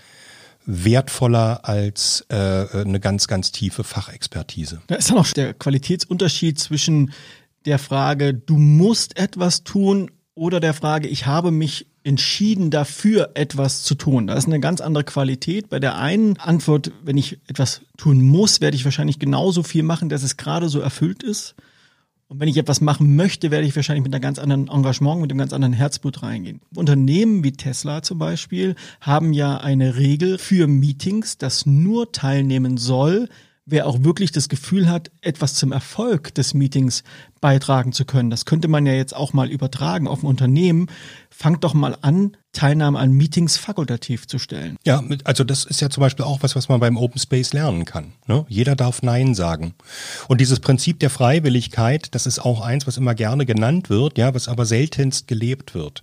wertvoller 0.65 1.61
als 1.63 2.25
äh, 2.27 2.35
eine 2.35 2.99
ganz, 2.99 3.27
ganz 3.27 3.53
tiefe 3.53 3.85
Fachexpertise. 3.85 4.81
Da 4.87 4.95
ist 4.95 5.09
dann 5.09 5.17
auch 5.17 5.27
der 5.27 5.53
Qualitätsunterschied 5.53 6.59
zwischen 6.59 7.13
der 7.65 7.79
Frage, 7.79 8.33
du 8.33 8.57
musst 8.57 9.17
etwas 9.17 9.63
tun 9.63 10.11
oder 10.35 10.59
der 10.59 10.73
Frage, 10.73 11.07
ich 11.07 11.25
habe 11.25 11.51
mich 11.51 11.87
entschieden 12.03 12.69
dafür, 12.71 13.31
etwas 13.35 13.83
zu 13.83 13.95
tun. 13.95 14.27
Das 14.27 14.39
ist 14.39 14.45
eine 14.45 14.59
ganz 14.59 14.81
andere 14.81 15.03
Qualität. 15.03 15.69
Bei 15.69 15.79
der 15.79 15.97
einen 15.97 16.37
Antwort, 16.37 16.91
wenn 17.03 17.17
ich 17.17 17.39
etwas 17.47 17.81
tun 17.97 18.21
muss, 18.21 18.59
werde 18.59 18.75
ich 18.75 18.85
wahrscheinlich 18.85 19.19
genauso 19.19 19.63
viel 19.63 19.83
machen, 19.83 20.09
dass 20.09 20.23
es 20.23 20.37
gerade 20.37 20.69
so 20.69 20.79
erfüllt 20.79 21.23
ist. 21.23 21.55
Und 22.27 22.39
wenn 22.39 22.47
ich 22.47 22.57
etwas 22.57 22.81
machen 22.81 23.15
möchte, 23.15 23.51
werde 23.51 23.67
ich 23.67 23.75
wahrscheinlich 23.75 24.03
mit 24.03 24.13
einem 24.13 24.21
ganz 24.21 24.39
anderen 24.39 24.67
Engagement, 24.67 25.21
mit 25.21 25.31
einem 25.31 25.37
ganz 25.37 25.53
anderen 25.53 25.73
Herzblut 25.73 26.23
reingehen. 26.23 26.61
Unternehmen 26.75 27.43
wie 27.43 27.51
Tesla 27.51 28.01
zum 28.01 28.17
Beispiel 28.17 28.75
haben 29.01 29.33
ja 29.33 29.57
eine 29.57 29.97
Regel 29.97 30.39
für 30.39 30.65
Meetings, 30.67 31.37
dass 31.37 31.67
nur 31.67 32.11
teilnehmen 32.11 32.77
soll, 32.77 33.29
wer 33.65 33.87
auch 33.87 34.03
wirklich 34.03 34.31
das 34.31 34.49
Gefühl 34.49 34.89
hat, 34.89 35.11
etwas 35.21 35.53
zum 35.53 35.71
Erfolg 35.71 36.33
des 36.33 36.53
Meetings 36.53 37.03
beitragen 37.43 37.91
zu 37.91 38.05
können. 38.05 38.29
Das 38.29 38.45
könnte 38.45 38.69
man 38.69 38.85
ja 38.85 38.93
jetzt 38.93 39.13
auch 39.13 39.33
mal 39.33 39.51
übertragen 39.51 40.07
auf 40.07 40.23
ein 40.23 40.27
Unternehmen. 40.27 40.87
Fangt 41.29 41.65
doch 41.65 41.73
mal 41.73 41.97
an, 41.99 42.37
Teilnahme 42.53 42.97
an 42.99 43.11
Meetings 43.11 43.57
fakultativ 43.57 44.27
zu 44.27 44.39
stellen. 44.39 44.77
Ja, 44.85 45.03
also 45.25 45.43
das 45.43 45.65
ist 45.65 45.81
ja 45.81 45.89
zum 45.89 45.99
Beispiel 45.99 46.23
auch 46.23 46.41
was, 46.41 46.55
was 46.55 46.69
man 46.69 46.79
beim 46.79 46.95
Open 46.95 47.19
Space 47.19 47.51
lernen 47.51 47.83
kann. 47.83 48.13
Ne? 48.27 48.45
Jeder 48.47 48.77
darf 48.77 49.01
Nein 49.01 49.35
sagen. 49.35 49.73
Und 50.29 50.39
dieses 50.39 50.61
Prinzip 50.61 51.01
der 51.01 51.09
Freiwilligkeit, 51.09 52.15
das 52.15 52.27
ist 52.27 52.39
auch 52.39 52.61
eins, 52.61 52.87
was 52.87 52.95
immer 52.95 53.13
gerne 53.13 53.45
genannt 53.45 53.89
wird, 53.89 54.17
ja, 54.17 54.33
was 54.33 54.47
aber 54.47 54.65
seltenst 54.65 55.27
gelebt 55.27 55.75
wird. 55.75 56.01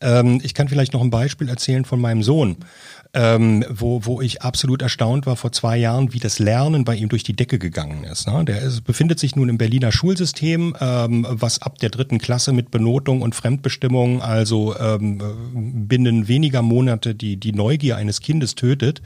Ähm, 0.00 0.40
ich 0.42 0.54
kann 0.54 0.68
vielleicht 0.68 0.94
noch 0.94 1.02
ein 1.02 1.10
Beispiel 1.10 1.50
erzählen 1.50 1.84
von 1.84 2.00
meinem 2.00 2.22
Sohn 2.22 2.56
ähm, 3.12 3.64
wo, 3.68 4.04
wo 4.04 4.20
ich 4.20 4.42
absolut 4.42 4.82
erstaunt 4.82 5.26
war 5.26 5.36
vor 5.36 5.52
zwei 5.52 5.76
Jahren, 5.76 6.12
wie 6.12 6.20
das 6.20 6.38
Lernen 6.38 6.84
bei 6.84 6.94
ihm 6.94 7.08
durch 7.08 7.24
die 7.24 7.34
Decke 7.34 7.58
gegangen 7.58 8.04
ist. 8.04 8.28
Ne? 8.28 8.44
Der 8.44 8.60
ist, 8.60 8.84
befindet 8.84 9.18
sich 9.18 9.34
nun 9.34 9.48
im 9.48 9.58
Berliner 9.58 9.90
Schulsystem, 9.90 10.69
ähm, 10.80 11.26
was 11.28 11.62
ab 11.62 11.78
der 11.78 11.90
dritten 11.90 12.18
Klasse 12.18 12.52
mit 12.52 12.70
Benotung 12.70 13.22
und 13.22 13.34
Fremdbestimmung, 13.34 14.22
also 14.22 14.76
ähm, 14.78 15.22
binnen 15.88 16.28
weniger 16.28 16.62
Monate 16.62 17.14
die, 17.14 17.36
die 17.36 17.52
Neugier 17.52 17.96
eines 17.96 18.20
Kindes 18.20 18.54
tötet. 18.54 19.02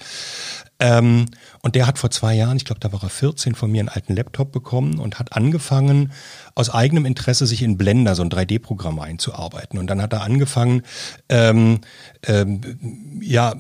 Ähm, 0.81 1.27
und 1.65 1.77
der 1.77 1.87
hat 1.87 1.99
vor 1.99 2.11
zwei 2.11 2.35
Jahren, 2.35 2.59
ich 2.59 2.67
glaube, 2.67 2.81
da 2.81 2.93
war 2.93 3.03
er 3.03 3.09
14, 3.09 3.55
von 3.55 3.73
mir 3.73 3.81
einen 3.81 3.89
alten 3.89 4.15
Laptop 4.15 4.53
bekommen 4.53 4.99
und 4.99 5.19
hat 5.19 5.35
angefangen, 5.35 6.13
aus 6.55 6.69
eigenem 6.69 7.07
Interesse 7.07 7.47
sich 7.47 7.63
in 7.63 7.79
Blender, 7.79 8.15
so 8.15 8.23
ein 8.23 8.29
3D-Programm 8.29 9.01
einzuarbeiten. 9.01 9.79
Und 9.79 9.87
dann 9.87 10.03
hat 10.03 10.13
er 10.13 10.21
angefangen, 10.21 10.83
ähm, 11.31 11.81
ähm, 12.27 13.19
ja, 13.23 13.55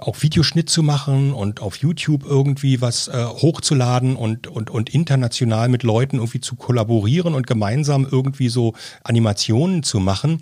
auch 0.00 0.22
Videoschnitt 0.22 0.70
zu 0.70 0.82
machen 0.82 1.34
und 1.34 1.60
auf 1.60 1.76
YouTube 1.76 2.24
irgendwie 2.24 2.80
was 2.80 3.08
äh, 3.08 3.26
hochzuladen 3.26 4.16
und, 4.16 4.46
und, 4.46 4.70
und 4.70 4.88
international 4.88 5.68
mit 5.68 5.82
Leuten 5.82 6.16
irgendwie 6.16 6.40
zu 6.40 6.56
kollaborieren 6.56 7.34
und 7.34 7.46
gemeinsam 7.46 8.08
irgendwie 8.10 8.48
so 8.48 8.72
Animationen 9.04 9.82
zu 9.82 10.00
machen. 10.00 10.40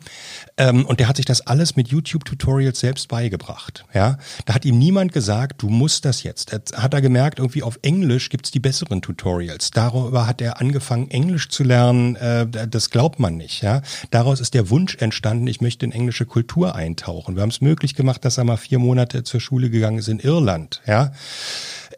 Ähm, 0.57 0.87
und 0.87 1.01
der 1.01 1.09
hat 1.09 1.17
sich 1.17 1.27
das 1.27 1.41
alles 1.41 1.75
mit 1.75 1.89
YouTube-Tutorials 1.89 2.79
selbst 2.79 3.09
beigebracht. 3.09 3.85
Ja, 3.93 4.17
da 4.47 4.55
hat 4.55 4.65
ihm 4.65 4.79
niemand 4.79 5.13
gesagt, 5.13 5.61
du 5.63 5.69
musst 5.69 6.05
das 6.05 6.23
jetzt. 6.23 6.53
Da 6.53 6.84
hat 6.85 6.95
er 6.95 7.00
gemerkt, 7.00 7.38
irgendwie 7.41 7.62
auf 7.62 7.79
Englisch 7.83 8.29
gibt's 8.29 8.50
die 8.50 8.61
besseren 8.61 9.03
Tutorials. 9.03 9.71
Darüber 9.71 10.26
hat 10.26 10.41
er 10.41 10.61
angefangen, 10.61 11.11
Englisch 11.11 11.49
zu 11.49 11.64
lernen. 11.64 12.14
Äh, 12.17 12.47
das 12.69 12.91
glaubt 12.91 13.19
man 13.19 13.37
nicht. 13.37 13.62
Ja, 13.62 13.83
daraus 14.11 14.41
ist 14.41 14.55
der 14.55 14.71
Wunsch 14.71 14.97
entstanden, 15.00 15.47
ich 15.49 15.61
möchte 15.61 15.85
in 15.85 15.93
englische 15.93 16.26
Kultur 16.26 16.76
eintauchen. 16.76 17.35
Wir 17.35 17.43
haben 17.43 17.50
es 17.50 17.61
möglich 17.61 17.95
gemacht, 17.95 18.25
dass 18.25 18.38
er 18.38 18.45
mal 18.45 18.57
vier 18.57 18.79
Monate 18.79 19.25
zur 19.25 19.41
Schule 19.41 19.71
gegangen 19.71 19.99
ist 19.99 20.09
in 20.09 20.21
Irland. 20.21 20.83
Ja, 20.87 21.12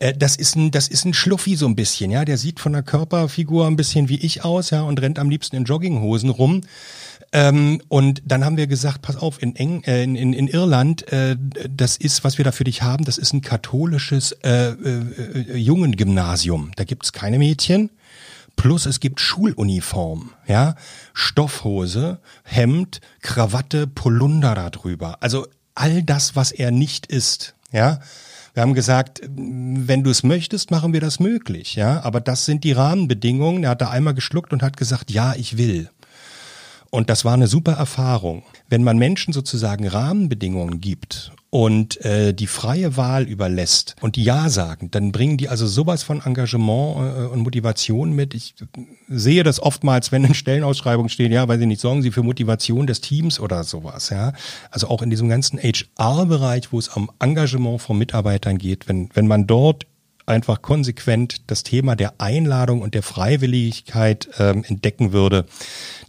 äh, 0.00 0.14
das 0.16 0.36
ist 0.36 0.56
ein, 0.56 0.70
das 0.70 0.88
ist 0.88 1.04
ein 1.04 1.14
Schluffi 1.14 1.56
so 1.56 1.66
ein 1.66 1.76
bisschen. 1.76 2.10
Ja, 2.10 2.24
der 2.24 2.38
sieht 2.38 2.60
von 2.60 2.72
der 2.72 2.82
Körperfigur 2.82 3.66
ein 3.66 3.76
bisschen 3.76 4.08
wie 4.08 4.18
ich 4.18 4.44
aus. 4.44 4.70
Ja, 4.70 4.82
und 4.82 5.00
rennt 5.00 5.18
am 5.18 5.30
liebsten 5.30 5.56
in 5.56 5.64
Jogginghosen 5.64 6.30
rum. 6.30 6.62
Ähm, 7.36 7.82
und 7.88 8.22
dann 8.24 8.46
haben 8.46 8.56
wir 8.56 8.66
gesagt, 8.66 9.02
pass 9.02 9.18
auf, 9.18 9.42
in, 9.42 9.54
Eng, 9.56 9.82
äh, 9.82 10.02
in, 10.02 10.16
in, 10.16 10.32
in 10.32 10.48
Irland, 10.48 11.12
äh, 11.12 11.36
das 11.68 11.98
ist, 11.98 12.24
was 12.24 12.38
wir 12.38 12.46
da 12.46 12.50
für 12.50 12.64
dich 12.64 12.80
haben, 12.80 13.04
das 13.04 13.18
ist 13.18 13.34
ein 13.34 13.42
katholisches 13.42 14.32
äh, 14.42 14.70
äh, 14.70 15.02
äh 15.52 15.56
Jungengymnasium. 15.58 16.70
Da 16.76 16.84
gibt's 16.84 17.12
keine 17.12 17.38
Mädchen. 17.38 17.90
Plus 18.56 18.86
es 18.86 19.00
gibt 19.00 19.20
Schuluniform, 19.20 20.30
ja, 20.46 20.76
Stoffhose, 21.12 22.20
Hemd, 22.42 23.02
Krawatte, 23.20 23.86
Polunder 23.86 24.54
darüber. 24.54 25.18
Also 25.20 25.46
all 25.74 26.02
das, 26.02 26.36
was 26.36 26.52
er 26.52 26.70
nicht 26.70 27.04
ist, 27.04 27.54
ja. 27.70 28.00
Wir 28.54 28.62
haben 28.62 28.72
gesagt, 28.72 29.20
wenn 29.28 30.02
du 30.02 30.08
es 30.08 30.22
möchtest, 30.22 30.70
machen 30.70 30.94
wir 30.94 31.02
das 31.02 31.20
möglich, 31.20 31.74
ja. 31.74 32.02
Aber 32.02 32.22
das 32.22 32.46
sind 32.46 32.64
die 32.64 32.72
Rahmenbedingungen. 32.72 33.64
Er 33.64 33.70
hat 33.70 33.82
da 33.82 33.90
einmal 33.90 34.14
geschluckt 34.14 34.54
und 34.54 34.62
hat 34.62 34.78
gesagt, 34.78 35.10
ja, 35.10 35.34
ich 35.34 35.58
will. 35.58 35.90
Und 36.96 37.10
das 37.10 37.26
war 37.26 37.34
eine 37.34 37.46
super 37.46 37.72
Erfahrung. 37.72 38.42
Wenn 38.70 38.82
man 38.82 38.96
Menschen 38.96 39.34
sozusagen 39.34 39.86
Rahmenbedingungen 39.86 40.80
gibt 40.80 41.30
und 41.50 42.02
äh, 42.06 42.32
die 42.32 42.46
freie 42.46 42.96
Wahl 42.96 43.24
überlässt 43.24 43.96
und 44.00 44.16
die 44.16 44.24
Ja 44.24 44.48
sagen, 44.48 44.90
dann 44.90 45.12
bringen 45.12 45.36
die 45.36 45.50
also 45.50 45.66
sowas 45.66 46.02
von 46.02 46.22
Engagement 46.24 46.96
äh, 46.96 47.26
und 47.26 47.40
Motivation 47.40 48.14
mit. 48.14 48.32
Ich 48.32 48.54
sehe 49.08 49.42
das 49.42 49.60
oftmals, 49.60 50.10
wenn 50.10 50.24
in 50.24 50.32
Stellenausschreibungen 50.32 51.10
stehen, 51.10 51.32
ja, 51.32 51.46
weil 51.48 51.58
sie 51.58 51.66
nicht 51.66 51.82
sorgen 51.82 52.00
Sie 52.00 52.12
für 52.12 52.22
Motivation 52.22 52.86
des 52.86 53.02
Teams 53.02 53.40
oder 53.40 53.62
sowas, 53.62 54.08
ja. 54.08 54.32
Also 54.70 54.88
auch 54.88 55.02
in 55.02 55.10
diesem 55.10 55.28
ganzen 55.28 55.58
HR-Bereich, 55.58 56.72
wo 56.72 56.78
es 56.78 56.88
am 56.88 57.10
Engagement 57.20 57.82
von 57.82 57.98
Mitarbeitern 57.98 58.56
geht, 58.56 58.88
wenn, 58.88 59.10
wenn 59.12 59.26
man 59.26 59.46
dort 59.46 59.86
einfach 60.26 60.62
konsequent 60.62 61.42
das 61.46 61.62
Thema 61.62 61.96
der 61.96 62.14
Einladung 62.18 62.82
und 62.82 62.94
der 62.94 63.02
Freiwilligkeit 63.02 64.28
ähm, 64.38 64.64
entdecken 64.66 65.12
würde, 65.12 65.46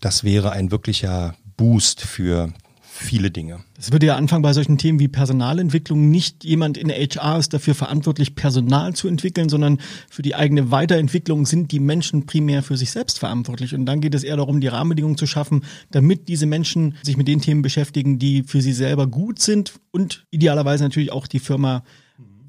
das 0.02 0.24
wäre 0.24 0.52
ein 0.52 0.72
wirklicher 0.72 1.36
Boost 1.56 2.02
für 2.02 2.52
viele 2.98 3.32
Dinge. 3.32 3.60
Es 3.78 3.92
würde 3.92 4.08
ja 4.08 4.16
anfangen 4.16 4.42
bei 4.42 4.54
solchen 4.54 4.78
Themen 4.78 5.00
wie 5.00 5.08
Personalentwicklung. 5.08 6.10
Nicht 6.10 6.44
jemand 6.44 6.78
in 6.78 6.90
HR 6.90 7.38
ist 7.38 7.54
dafür 7.54 7.76
verantwortlich, 7.76 8.36
Personal 8.36 8.94
zu 8.96 9.08
entwickeln, 9.08 9.50
sondern 9.50 9.80
für 10.10 10.24
die 10.24 10.36
eigene 10.36 10.72
Weiterentwicklung 10.72 11.46
sind 11.46 11.72
die 11.72 11.80
Menschen 11.80 12.26
primär 12.26 12.64
für 12.64 12.76
sich 12.76 12.92
selbst 12.92 13.20
verantwortlich. 13.20 13.76
Und 13.76 13.86
dann 13.86 14.02
geht 14.02 14.16
es 14.16 14.24
eher 14.24 14.38
darum, 14.38 14.60
die 14.60 14.68
Rahmenbedingungen 14.68 15.18
zu 15.18 15.28
schaffen, 15.28 15.64
damit 15.92 16.28
diese 16.28 16.48
Menschen 16.48 16.96
sich 17.04 17.18
mit 17.18 17.28
den 17.28 17.42
Themen 17.42 17.62
beschäftigen, 17.62 18.20
die 18.20 18.44
für 18.44 18.62
sie 18.62 18.74
selber 18.74 19.08
gut 19.08 19.40
sind 19.40 19.74
und 19.92 20.26
idealerweise 20.32 20.84
natürlich 20.84 21.12
auch 21.12 21.28
die 21.28 21.40
Firma 21.40 21.84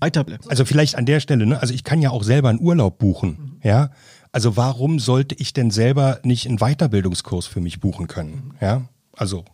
weiterbleibt. 0.00 0.48
Also 0.50 0.64
vielleicht 0.64 0.96
an 0.96 1.06
der 1.06 1.20
Stelle, 1.20 1.46
ne? 1.46 1.60
also 1.60 1.74
ich 1.74 1.84
kann 1.84 2.02
ja 2.02 2.10
auch 2.10 2.22
selber 2.22 2.48
einen 2.48 2.60
Urlaub 2.60 2.98
buchen, 2.98 3.60
ja. 3.62 3.90
Also 4.30 4.56
warum 4.56 4.98
sollte 4.98 5.34
ich 5.34 5.54
denn 5.54 5.70
selber 5.70 6.20
nicht 6.22 6.46
einen 6.46 6.58
Weiterbildungskurs 6.58 7.46
für 7.46 7.60
mich 7.60 7.80
buchen 7.80 8.08
können, 8.08 8.54
ja? 8.60 8.82
Also 9.16 9.44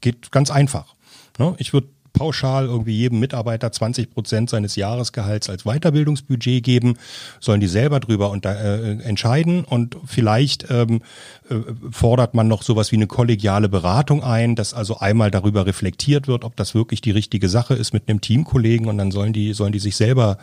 geht 0.00 0.30
ganz 0.32 0.50
einfach. 0.50 0.94
Ne? 1.38 1.54
Ich 1.58 1.72
würde 1.72 1.88
pauschal 2.12 2.66
irgendwie 2.66 2.96
jedem 2.96 3.20
Mitarbeiter 3.20 3.70
20 3.70 4.10
Prozent 4.10 4.50
seines 4.50 4.76
Jahresgehalts 4.76 5.48
als 5.48 5.64
Weiterbildungsbudget 5.64 6.62
geben, 6.62 6.94
sollen 7.40 7.60
die 7.60 7.66
selber 7.66 8.00
drüber 8.00 8.30
und, 8.30 8.46
äh, 8.46 8.92
entscheiden 9.00 9.64
und 9.64 9.96
vielleicht 10.06 10.70
ähm, 10.70 11.00
äh, 11.48 11.56
fordert 11.90 12.34
man 12.34 12.48
noch 12.48 12.62
sowas 12.62 12.92
wie 12.92 12.96
eine 12.96 13.06
kollegiale 13.06 13.68
Beratung 13.68 14.22
ein, 14.22 14.54
dass 14.54 14.74
also 14.74 14.98
einmal 14.98 15.30
darüber 15.30 15.66
reflektiert 15.66 16.28
wird, 16.28 16.44
ob 16.44 16.56
das 16.56 16.74
wirklich 16.74 17.00
die 17.00 17.10
richtige 17.10 17.48
Sache 17.48 17.74
ist 17.74 17.92
mit 17.92 18.08
einem 18.08 18.20
Teamkollegen 18.20 18.88
und 18.88 18.98
dann 18.98 19.10
sollen 19.10 19.32
die 19.32 19.52
sollen 19.52 19.72
die 19.72 19.78
sich 19.78 19.96
selber 19.96 20.38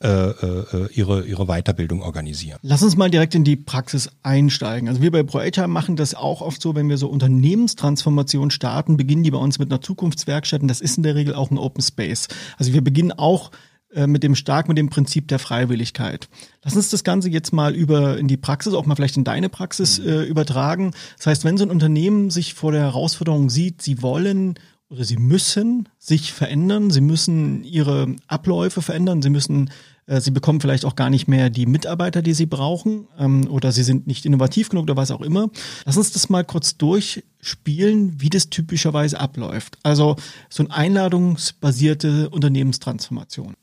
äh, 0.00 0.08
äh, 0.08 0.88
ihre 0.92 1.24
ihre 1.24 1.46
Weiterbildung 1.46 2.02
organisieren. 2.02 2.58
Lass 2.62 2.82
uns 2.82 2.96
mal 2.96 3.10
direkt 3.10 3.34
in 3.34 3.44
die 3.44 3.56
Praxis 3.56 4.10
einsteigen. 4.22 4.88
Also 4.88 5.00
wir 5.00 5.10
bei 5.10 5.22
ProHR 5.22 5.68
machen 5.68 5.96
das 5.96 6.14
auch 6.14 6.40
oft 6.40 6.60
so, 6.60 6.74
wenn 6.74 6.88
wir 6.88 6.98
so 6.98 7.08
Unternehmenstransformation 7.08 8.50
starten, 8.50 8.96
beginnen 8.96 9.22
die 9.22 9.30
bei 9.30 9.38
uns 9.38 9.58
mit 9.58 9.70
einer 9.70 9.80
Zukunftswerkstatt 9.80 10.62
und 10.62 10.68
das 10.68 10.80
ist 10.80 10.96
in 10.96 11.03
der 11.04 11.14
Regel 11.14 11.34
auch 11.34 11.50
ein 11.50 11.58
Open 11.58 11.82
Space. 11.82 12.28
Also 12.58 12.72
wir 12.72 12.82
beginnen 12.82 13.12
auch 13.12 13.50
äh, 13.94 14.08
mit 14.08 14.24
dem 14.24 14.34
stark 14.34 14.66
mit 14.66 14.76
dem 14.76 14.90
Prinzip 14.90 15.28
der 15.28 15.38
Freiwilligkeit. 15.38 16.28
Lass 16.64 16.74
uns 16.74 16.90
das 16.90 17.04
Ganze 17.04 17.28
jetzt 17.28 17.52
mal 17.52 17.74
über 17.74 18.18
in 18.18 18.26
die 18.26 18.36
Praxis, 18.36 18.74
auch 18.74 18.86
mal 18.86 18.96
vielleicht 18.96 19.16
in 19.16 19.24
deine 19.24 19.48
Praxis 19.48 20.00
mhm. 20.00 20.08
äh, 20.08 20.22
übertragen. 20.24 20.90
Das 21.16 21.28
heißt, 21.28 21.44
wenn 21.44 21.56
so 21.56 21.64
ein 21.64 21.70
Unternehmen 21.70 22.30
sich 22.30 22.54
vor 22.54 22.72
der 22.72 22.80
Herausforderung 22.80 23.50
sieht, 23.50 23.82
sie 23.82 24.02
wollen 24.02 24.54
oder 24.88 25.04
sie 25.04 25.16
müssen 25.16 25.88
sich 25.98 26.32
verändern, 26.32 26.90
sie 26.90 27.00
müssen 27.00 27.62
ihre 27.62 28.16
Abläufe 28.26 28.82
verändern, 28.82 29.22
sie 29.22 29.30
müssen 29.30 29.70
Sie 30.06 30.30
bekommen 30.30 30.60
vielleicht 30.60 30.84
auch 30.84 30.96
gar 30.96 31.08
nicht 31.08 31.28
mehr 31.28 31.48
die 31.48 31.64
Mitarbeiter, 31.66 32.20
die 32.20 32.34
Sie 32.34 32.46
brauchen, 32.46 33.08
ähm, 33.18 33.48
oder 33.48 33.72
Sie 33.72 33.82
sind 33.82 34.06
nicht 34.06 34.26
innovativ 34.26 34.68
genug 34.68 34.84
oder 34.84 34.96
was 34.96 35.10
auch 35.10 35.22
immer. 35.22 35.50
Lass 35.86 35.96
uns 35.96 36.12
das 36.12 36.28
mal 36.28 36.44
kurz 36.44 36.76
durchspielen, 36.76 38.20
wie 38.20 38.28
das 38.28 38.50
typischerweise 38.50 39.18
abläuft. 39.18 39.78
Also 39.82 40.16
so 40.50 40.62
eine 40.62 40.74
einladungsbasierte 40.74 42.28
Unternehmenstransformation. 42.28 43.54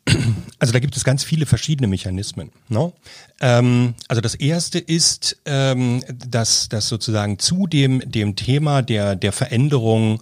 Also 0.59 0.73
da 0.73 0.79
gibt 0.79 0.95
es 0.97 1.03
ganz 1.03 1.23
viele 1.23 1.45
verschiedene 1.45 1.87
Mechanismen. 1.87 2.51
No? 2.69 2.93
Ähm, 3.39 3.95
also 4.07 4.21
das 4.21 4.35
erste 4.35 4.79
ist, 4.79 5.37
ähm, 5.45 6.03
dass, 6.27 6.69
dass 6.69 6.87
sozusagen 6.87 7.39
zu 7.39 7.67
dem, 7.67 7.99
dem 8.05 8.35
Thema 8.35 8.81
der, 8.81 9.15
der 9.15 9.31
Veränderung 9.31 10.21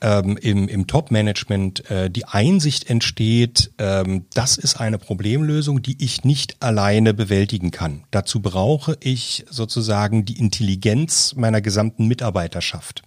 ähm, 0.00 0.36
im, 0.36 0.68
im 0.68 0.86
Top-Management 0.86 1.90
äh, 1.90 2.10
die 2.10 2.24
Einsicht 2.24 2.88
entsteht, 2.90 3.72
ähm, 3.78 4.26
das 4.34 4.56
ist 4.56 4.80
eine 4.80 4.98
Problemlösung 4.98 5.58
Lösung, 5.58 5.82
die 5.82 5.96
ich 6.04 6.24
nicht 6.24 6.62
alleine 6.62 7.14
bewältigen 7.14 7.70
kann. 7.70 8.04
Dazu 8.12 8.40
brauche 8.40 8.96
ich 9.00 9.44
sozusagen 9.50 10.24
die 10.24 10.38
Intelligenz 10.38 11.34
meiner 11.34 11.60
gesamten 11.60 12.06
Mitarbeiterschaft. 12.06 13.02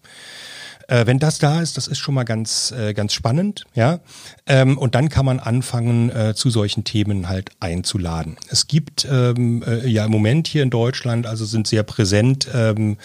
Äh, 0.87 1.05
wenn 1.05 1.17
das 1.17 1.39
da 1.39 1.61
ist, 1.61 1.77
das 1.77 1.87
ist 1.87 1.99
schon 1.99 2.13
mal 2.13 2.25
ganz, 2.25 2.71
äh, 2.71 2.93
ganz 2.93 3.13
spannend, 3.13 3.63
ja. 3.73 4.01
Ähm, 4.47 4.77
und 4.77 4.95
dann 4.95 5.07
kann 5.07 5.25
man 5.25 5.39
anfangen, 5.39 6.09
äh, 6.09 6.33
zu 6.35 6.49
solchen 6.49 6.83
Themen 6.83 7.29
halt 7.29 7.51
einzuladen. 7.61 8.35
Es 8.49 8.67
gibt 8.67 9.07
ähm, 9.09 9.63
äh, 9.65 9.87
ja 9.87 10.03
im 10.03 10.11
Moment 10.11 10.47
hier 10.47 10.63
in 10.63 10.69
Deutschland, 10.69 11.25
also 11.25 11.45
sind 11.45 11.67
sehr 11.67 11.83
präsent 11.83 12.49
ähm, 12.53 12.97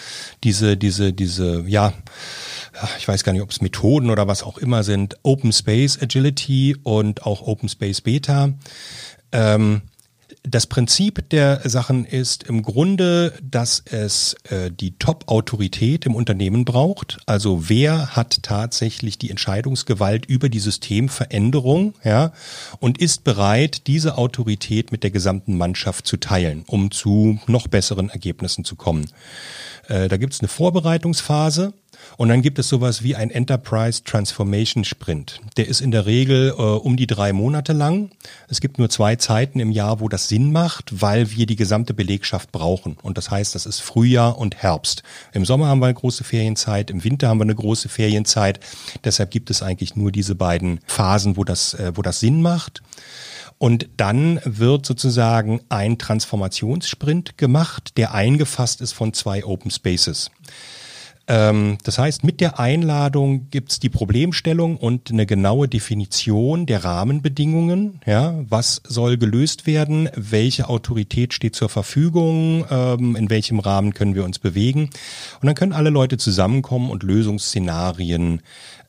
diese, 0.43 0.75
diese, 0.75 1.13
diese, 1.13 1.63
ja, 1.67 1.93
ich 2.97 3.07
weiß 3.07 3.23
gar 3.23 3.33
nicht, 3.33 3.41
ob 3.41 3.51
es 3.51 3.61
Methoden 3.61 4.09
oder 4.09 4.27
was 4.27 4.43
auch 4.43 4.57
immer 4.57 4.83
sind, 4.83 5.17
Open 5.23 5.51
Space 5.51 6.01
Agility 6.01 6.75
und 6.83 7.25
auch 7.25 7.41
Open 7.41 7.69
Space 7.69 8.01
Beta. 8.01 8.53
Ähm, 9.31 9.81
das 10.43 10.67
Prinzip 10.67 11.29
der 11.29 11.61
Sachen 11.65 12.05
ist 12.05 12.43
im 12.43 12.63
Grunde, 12.63 13.33
dass 13.41 13.83
es 13.85 14.35
äh, 14.49 14.71
die 14.71 14.97
Top-Autorität 14.97 16.05
im 16.05 16.15
Unternehmen 16.15 16.63
braucht. 16.63 17.17
Also 17.25 17.69
wer 17.69 18.15
hat 18.15 18.43
tatsächlich 18.43 19.17
die 19.17 19.29
Entscheidungsgewalt 19.29 20.25
über 20.25 20.49
die 20.49 20.59
Systemveränderung, 20.59 21.95
ja, 22.03 22.31
und 22.79 22.97
ist 22.97 23.23
bereit, 23.23 23.87
diese 23.87 24.17
Autorität 24.17 24.91
mit 24.91 25.03
der 25.03 25.11
gesamten 25.11 25.57
Mannschaft 25.57 26.07
zu 26.07 26.17
teilen, 26.17 26.63
um 26.67 26.91
zu 26.91 27.39
noch 27.47 27.67
besseren 27.67 28.09
Ergebnissen 28.09 28.63
zu 28.63 28.75
kommen. 28.75 29.05
Äh, 29.87 30.07
da 30.07 30.17
gibt 30.17 30.33
es 30.33 30.39
eine 30.39 30.47
Vorbereitungsphase. 30.47 31.73
Und 32.15 32.29
dann 32.29 32.41
gibt 32.41 32.57
es 32.59 32.69
sowas 32.69 33.03
wie 33.03 33.15
ein 33.15 33.29
Enterprise 33.29 34.03
Transformation 34.03 34.83
Sprint. 34.83 35.41
Der 35.57 35.67
ist 35.67 35.81
in 35.81 35.91
der 35.91 36.05
Regel 36.05 36.49
äh, 36.49 36.61
um 36.61 36.95
die 36.95 37.07
drei 37.07 37.33
Monate 37.33 37.73
lang. 37.73 38.11
Es 38.47 38.61
gibt 38.61 38.77
nur 38.79 38.89
zwei 38.89 39.15
Zeiten 39.15 39.59
im 39.59 39.71
Jahr, 39.71 39.99
wo 39.99 40.07
das 40.07 40.27
Sinn 40.27 40.51
macht, 40.51 41.01
weil 41.01 41.31
wir 41.31 41.45
die 41.45 41.55
gesamte 41.55 41.93
Belegschaft 41.93 42.51
brauchen. 42.51 42.97
Und 43.01 43.17
das 43.17 43.29
heißt, 43.29 43.55
das 43.55 43.65
ist 43.65 43.79
Frühjahr 43.79 44.37
und 44.37 44.57
Herbst. 44.57 45.03
Im 45.33 45.45
Sommer 45.45 45.67
haben 45.67 45.79
wir 45.79 45.87
eine 45.87 45.95
große 45.95 46.23
Ferienzeit, 46.23 46.89
im 46.89 47.03
Winter 47.03 47.27
haben 47.27 47.39
wir 47.39 47.43
eine 47.43 47.55
große 47.55 47.89
Ferienzeit. 47.89 48.59
Deshalb 49.03 49.31
gibt 49.31 49.49
es 49.49 49.61
eigentlich 49.61 49.95
nur 49.95 50.11
diese 50.11 50.35
beiden 50.35 50.79
Phasen, 50.87 51.37
wo 51.37 51.43
das, 51.43 51.73
äh, 51.73 51.91
wo 51.95 52.01
das 52.01 52.19
Sinn 52.19 52.41
macht. 52.41 52.81
Und 53.57 53.89
dann 53.97 54.39
wird 54.43 54.85
sozusagen 54.85 55.61
ein 55.69 55.97
Transformationssprint 55.97 57.37
gemacht, 57.37 57.97
der 57.97 58.13
eingefasst 58.13 58.81
ist 58.81 58.93
von 58.93 59.13
zwei 59.13 59.43
Open 59.43 59.71
Spaces. 59.71 60.29
Ähm, 61.27 61.77
das 61.83 61.99
heißt, 61.99 62.23
mit 62.23 62.39
der 62.39 62.59
Einladung 62.59 63.49
gibt's 63.49 63.79
die 63.79 63.89
Problemstellung 63.89 64.77
und 64.77 65.11
eine 65.11 65.25
genaue 65.25 65.67
Definition 65.67 66.65
der 66.65 66.85
Rahmenbedingungen. 66.85 67.99
Ja, 68.05 68.35
was 68.47 68.81
soll 68.85 69.17
gelöst 69.17 69.67
werden? 69.67 70.09
Welche 70.15 70.69
Autorität 70.69 71.33
steht 71.33 71.55
zur 71.55 71.69
Verfügung? 71.69 72.65
Ähm, 72.69 73.15
in 73.17 73.29
welchem 73.29 73.59
Rahmen 73.59 73.93
können 73.93 74.15
wir 74.15 74.23
uns 74.23 74.39
bewegen? 74.39 74.89
Und 75.41 75.45
dann 75.45 75.55
können 75.55 75.73
alle 75.73 75.89
Leute 75.89 76.17
zusammenkommen 76.17 76.89
und 76.89 77.03
Lösungsszenarien 77.03 78.41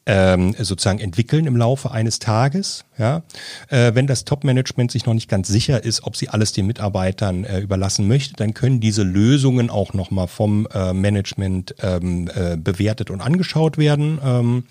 ähm, 0.06 0.54
sozusagen 0.58 1.00
entwickeln 1.00 1.46
im 1.46 1.56
Laufe 1.56 1.90
eines 1.90 2.20
Tages. 2.20 2.84
Ja, 2.98 3.22
äh, 3.68 3.94
wenn 3.94 4.06
das 4.06 4.24
Top-Management 4.24 4.90
sich 4.90 5.06
noch 5.06 5.14
nicht 5.14 5.28
ganz 5.28 5.48
sicher 5.48 5.84
ist, 5.84 6.02
ob 6.04 6.16
sie 6.16 6.28
alles 6.28 6.52
den 6.52 6.66
Mitarbeitern 6.66 7.44
äh, 7.44 7.60
überlassen 7.60 8.08
möchte, 8.08 8.34
dann 8.34 8.54
können 8.54 8.80
diese 8.80 9.04
Lösungen 9.04 9.70
auch 9.70 9.94
noch 9.94 10.10
mal 10.10 10.26
vom 10.26 10.66
äh, 10.72 10.92
Management 10.92 11.76
ähm, 11.80 12.28
äh, 12.34 12.56
bewertet 12.56 13.10
und 13.10 13.20
angeschaut 13.20 13.78
werden. 13.78 14.18
Ähm, 14.24 14.64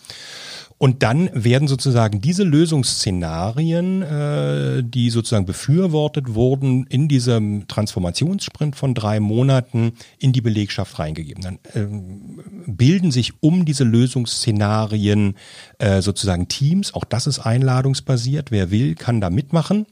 und 0.79 1.01
dann 1.01 1.29
werden 1.33 1.67
sozusagen 1.67 2.21
diese 2.21 2.43
Lösungsszenarien, 2.43 4.03
äh, 4.03 4.83
die 4.83 5.09
sozusagen 5.09 5.45
befürwortet 5.45 6.35
wurden, 6.35 6.85
in 6.87 7.07
diesem 7.07 7.67
Transformationssprint 7.67 8.75
von 8.75 8.93
drei 8.93 9.19
Monaten 9.19 9.93
in 10.19 10.33
die 10.33 10.41
Belegschaft 10.41 10.99
reingegeben. 10.99 11.43
Dann 11.43 11.59
äh, 11.73 11.87
bilden 12.67 13.11
sich 13.11 13.33
um 13.41 13.65
diese 13.65 13.85
Lösungsszenarien 13.85 15.35
äh, 15.79 16.01
sozusagen 16.01 16.47
Teams. 16.47 16.93
Auch 16.93 17.05
das 17.05 17.25
ist 17.25 17.39
einladungsbasiert. 17.39 18.51
Wer 18.51 18.69
will, 18.69 18.93
kann 18.93 19.19
da 19.19 19.31
mitmachen. 19.31 19.87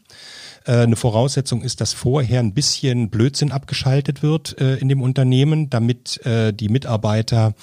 Äh, 0.66 0.82
eine 0.82 0.96
Voraussetzung 0.96 1.62
ist, 1.62 1.82
dass 1.82 1.94
vorher 1.94 2.40
ein 2.40 2.54
bisschen 2.54 3.10
Blödsinn 3.10 3.52
abgeschaltet 3.52 4.24
wird 4.24 4.60
äh, 4.60 4.76
in 4.78 4.90
dem 4.90 5.02
Unternehmen, 5.02 5.70
damit 5.70 6.26
äh, 6.26 6.54
die 6.54 6.70
Mitarbeiter 6.70 7.54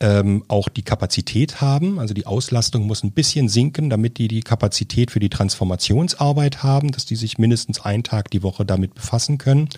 ähm, 0.00 0.44
auch 0.48 0.68
die 0.68 0.82
Kapazität 0.82 1.60
haben. 1.60 1.98
Also 1.98 2.14
die 2.14 2.26
Auslastung 2.26 2.86
muss 2.86 3.02
ein 3.02 3.12
bisschen 3.12 3.48
sinken, 3.48 3.90
damit 3.90 4.18
die 4.18 4.28
die 4.28 4.42
Kapazität 4.42 5.10
für 5.10 5.20
die 5.20 5.30
Transformationsarbeit 5.30 6.62
haben, 6.62 6.90
dass 6.90 7.06
die 7.06 7.16
sich 7.16 7.38
mindestens 7.38 7.80
einen 7.80 8.02
Tag 8.02 8.30
die 8.30 8.42
Woche 8.42 8.64
damit 8.64 8.94
befassen 8.94 9.38
können. 9.38 9.68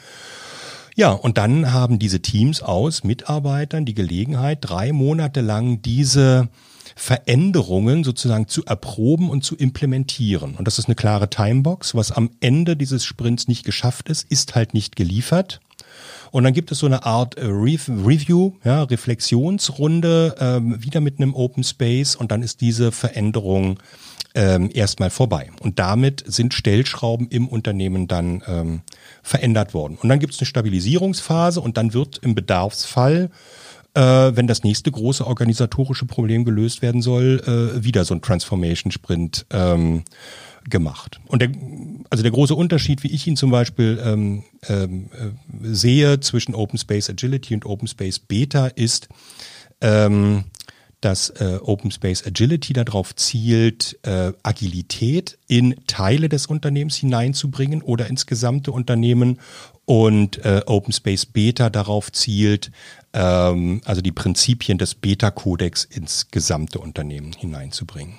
Ja, 0.96 1.12
und 1.12 1.38
dann 1.38 1.72
haben 1.72 1.98
diese 1.98 2.20
Teams 2.20 2.62
aus 2.62 3.04
Mitarbeitern 3.04 3.84
die 3.84 3.94
Gelegenheit, 3.94 4.58
drei 4.60 4.92
Monate 4.92 5.40
lang 5.40 5.82
diese 5.82 6.48
Veränderungen 6.96 8.04
sozusagen 8.04 8.48
zu 8.48 8.64
erproben 8.64 9.30
und 9.30 9.44
zu 9.44 9.56
implementieren. 9.56 10.54
Und 10.56 10.66
das 10.66 10.78
ist 10.78 10.86
eine 10.86 10.94
klare 10.94 11.30
Timebox. 11.30 11.94
Was 11.94 12.12
am 12.12 12.30
Ende 12.40 12.76
dieses 12.76 13.04
Sprints 13.04 13.48
nicht 13.48 13.64
geschafft 13.64 14.08
ist, 14.08 14.30
ist 14.30 14.54
halt 14.54 14.74
nicht 14.74 14.96
geliefert. 14.96 15.60
Und 16.30 16.44
dann 16.44 16.52
gibt 16.52 16.70
es 16.70 16.78
so 16.78 16.86
eine 16.86 17.04
Art 17.04 17.36
äh, 17.36 17.46
Review, 17.46 18.52
ja, 18.64 18.84
Reflexionsrunde, 18.84 20.36
ähm, 20.38 20.82
wieder 20.82 21.00
mit 21.00 21.18
einem 21.18 21.34
Open 21.34 21.64
Space 21.64 22.14
und 22.14 22.30
dann 22.30 22.42
ist 22.42 22.60
diese 22.60 22.92
Veränderung 22.92 23.78
ähm, 24.34 24.70
erstmal 24.72 25.10
vorbei. 25.10 25.50
Und 25.60 25.78
damit 25.78 26.22
sind 26.26 26.54
Stellschrauben 26.54 27.28
im 27.28 27.48
Unternehmen 27.48 28.06
dann 28.06 28.42
ähm, 28.46 28.82
verändert 29.22 29.74
worden. 29.74 29.98
Und 30.00 30.08
dann 30.08 30.20
gibt 30.20 30.34
es 30.34 30.40
eine 30.40 30.46
Stabilisierungsphase 30.46 31.60
und 31.60 31.76
dann 31.76 31.94
wird 31.94 32.18
im 32.18 32.34
Bedarfsfall 32.34 33.30
äh, 33.94 34.00
wenn 34.00 34.46
das 34.46 34.62
nächste 34.62 34.90
große 34.90 35.26
organisatorische 35.26 36.06
Problem 36.06 36.44
gelöst 36.44 36.82
werden 36.82 37.02
soll, 37.02 37.42
äh, 37.46 37.84
wieder 37.84 38.04
so 38.04 38.14
ein 38.14 38.22
Transformation-Sprint 38.22 39.46
ähm, 39.50 40.04
gemacht. 40.68 41.20
Und 41.26 41.42
der, 41.42 41.50
also 42.10 42.22
der 42.22 42.32
große 42.32 42.54
Unterschied, 42.54 43.02
wie 43.02 43.12
ich 43.12 43.26
ihn 43.26 43.36
zum 43.36 43.50
Beispiel 43.50 44.00
ähm, 44.04 44.44
ähm, 44.68 45.10
äh, 45.12 45.30
sehe 45.62 46.20
zwischen 46.20 46.54
Open 46.54 46.78
Space 46.78 47.10
Agility 47.10 47.54
und 47.54 47.66
Open 47.66 47.88
Space 47.88 48.18
Beta 48.18 48.66
ist, 48.66 49.08
ähm, 49.80 50.44
dass 51.00 51.30
äh, 51.30 51.58
Open 51.62 51.90
Space 51.90 52.26
Agility 52.26 52.72
darauf 52.72 53.14
zielt, 53.14 53.98
äh, 54.02 54.32
Agilität 54.42 55.38
in 55.46 55.74
Teile 55.86 56.28
des 56.28 56.46
Unternehmens 56.46 56.96
hineinzubringen 56.96 57.82
oder 57.82 58.06
ins 58.06 58.26
gesamte 58.26 58.72
Unternehmen 58.72 59.40
und 59.86 60.44
äh, 60.44 60.62
Open 60.66 60.92
Space 60.92 61.26
Beta 61.26 61.70
darauf 61.70 62.12
zielt, 62.12 62.70
ähm, 63.12 63.80
also 63.84 64.02
die 64.02 64.12
Prinzipien 64.12 64.78
des 64.78 64.94
Beta-Kodex 64.94 65.84
ins 65.84 66.30
gesamte 66.30 66.78
Unternehmen 66.78 67.32
hineinzubringen. 67.32 68.14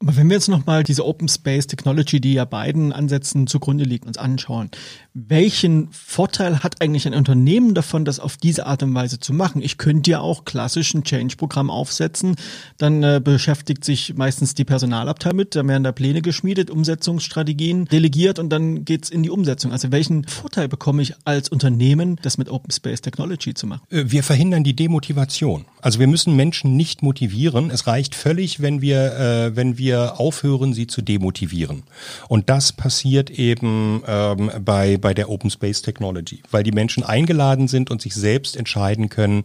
Aber 0.00 0.16
wenn 0.16 0.28
wir 0.28 0.36
jetzt 0.36 0.48
nochmal 0.48 0.84
diese 0.84 1.04
Open 1.04 1.28
Space 1.28 1.66
Technology, 1.66 2.20
die 2.20 2.34
ja 2.34 2.44
beiden 2.44 2.92
Ansätzen 2.92 3.48
zugrunde 3.48 3.82
liegt, 3.82 4.06
uns 4.06 4.16
anschauen, 4.16 4.70
welchen 5.12 5.88
Vorteil 5.90 6.62
hat 6.62 6.80
eigentlich 6.80 7.06
ein 7.06 7.14
Unternehmen 7.14 7.74
davon, 7.74 8.04
das 8.04 8.20
auf 8.20 8.36
diese 8.36 8.66
Art 8.66 8.84
und 8.84 8.94
Weise 8.94 9.18
zu 9.18 9.32
machen? 9.32 9.60
Ich 9.60 9.76
könnte 9.76 10.12
ja 10.12 10.20
auch 10.20 10.44
klassisch 10.44 10.94
ein 10.94 11.02
Change-Programm 11.02 11.68
aufsetzen, 11.68 12.36
dann 12.76 13.02
äh, 13.02 13.20
beschäftigt 13.22 13.84
sich 13.84 14.14
meistens 14.14 14.54
die 14.54 14.64
Personalabteilung 14.64 15.36
mit, 15.36 15.56
da 15.56 15.66
werden 15.66 15.82
da 15.82 15.90
Pläne 15.90 16.22
geschmiedet, 16.22 16.70
Umsetzungsstrategien 16.70 17.86
delegiert 17.86 18.38
und 18.38 18.50
dann 18.50 18.84
geht's 18.84 19.10
in 19.10 19.24
die 19.24 19.30
Umsetzung. 19.30 19.72
Also 19.72 19.90
welchen 19.90 20.24
Vorteil 20.28 20.68
bekomme 20.68 21.02
ich 21.02 21.14
als 21.24 21.48
Unternehmen, 21.48 22.20
das 22.22 22.38
mit 22.38 22.48
Open 22.50 22.70
Space 22.70 23.00
Technology 23.00 23.52
zu 23.52 23.66
machen? 23.66 23.82
Äh, 23.90 24.04
wir 24.06 24.22
verhindern 24.22 24.62
die 24.62 24.76
Demotivation. 24.76 25.64
Also 25.80 26.00
wir 26.00 26.08
müssen 26.08 26.34
Menschen 26.34 26.76
nicht 26.76 27.02
motivieren. 27.02 27.70
Es 27.70 27.86
reicht 27.86 28.14
völlig, 28.14 28.60
wenn 28.60 28.80
wir, 28.80 29.14
äh, 29.14 29.56
wenn 29.56 29.78
wir 29.78 30.18
aufhören, 30.18 30.72
sie 30.72 30.86
zu 30.86 31.02
demotivieren. 31.02 31.84
Und 32.28 32.50
das 32.50 32.72
passiert 32.72 33.30
eben 33.30 34.02
ähm, 34.06 34.50
bei, 34.64 34.96
bei 34.96 35.14
der 35.14 35.30
Open 35.30 35.50
Space 35.50 35.82
Technology, 35.82 36.42
weil 36.50 36.64
die 36.64 36.72
Menschen 36.72 37.04
eingeladen 37.04 37.68
sind 37.68 37.90
und 37.90 38.02
sich 38.02 38.14
selbst 38.14 38.56
entscheiden 38.56 39.08
können, 39.08 39.44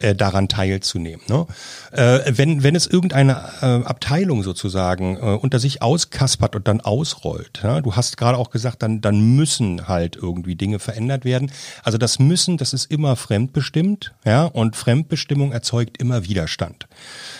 äh, 0.00 0.14
daran 0.14 0.48
teilzunehmen. 0.48 1.24
Ne? 1.28 1.46
Äh, 1.92 2.20
wenn, 2.36 2.62
wenn 2.62 2.76
es 2.76 2.86
irgendeine 2.86 3.32
äh, 3.60 3.66
Abteilung 3.84 4.42
sozusagen 4.42 5.16
äh, 5.16 5.20
unter 5.20 5.58
sich 5.58 5.82
auskaspert 5.82 6.56
und 6.56 6.66
dann 6.66 6.80
ausrollt, 6.80 7.60
ja? 7.62 7.80
du 7.80 7.94
hast 7.94 8.16
gerade 8.16 8.38
auch 8.38 8.50
gesagt, 8.50 8.82
dann, 8.82 9.00
dann 9.00 9.36
müssen 9.36 9.86
halt 9.86 10.16
irgendwie 10.16 10.54
Dinge 10.54 10.78
verändert 10.78 11.24
werden. 11.24 11.50
Also 11.82 11.98
das 11.98 12.18
müssen, 12.18 12.56
das 12.56 12.72
ist 12.72 12.90
immer 12.90 13.16
fremdbestimmt, 13.16 14.14
ja, 14.24 14.44
und 14.44 14.76
Fremdbestimmung 14.76 15.52
erzeugt 15.52 15.73
immer 15.82 16.24
Widerstand. 16.24 16.86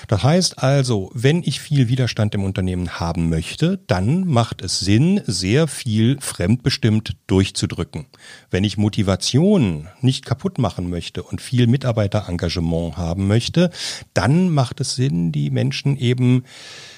Das 0.08 0.22
heißt 0.22 0.62
also, 0.62 1.10
wenn 1.14 1.42
ich 1.42 1.60
viel 1.60 1.88
Widerstand 1.88 2.34
im 2.34 2.44
Unternehmen 2.44 3.00
haben 3.00 3.28
möchte, 3.28 3.78
dann 3.86 4.26
macht 4.26 4.62
es 4.62 4.80
Sinn, 4.80 5.20
sehr 5.26 5.66
viel 5.66 6.18
fremdbestimmt 6.20 7.16
durchzudrücken. 7.26 8.06
Wenn 8.50 8.64
ich 8.64 8.76
Motivation 8.76 9.88
nicht 10.00 10.24
kaputt 10.24 10.58
machen 10.58 10.90
möchte 10.90 11.22
und 11.22 11.40
viel 11.40 11.66
Mitarbeiterengagement 11.66 12.96
haben 12.96 13.26
möchte, 13.26 13.70
dann 14.12 14.50
macht 14.50 14.80
es 14.80 14.94
Sinn, 14.94 15.32
die 15.32 15.50
Menschen 15.50 15.96
eben 15.96 16.44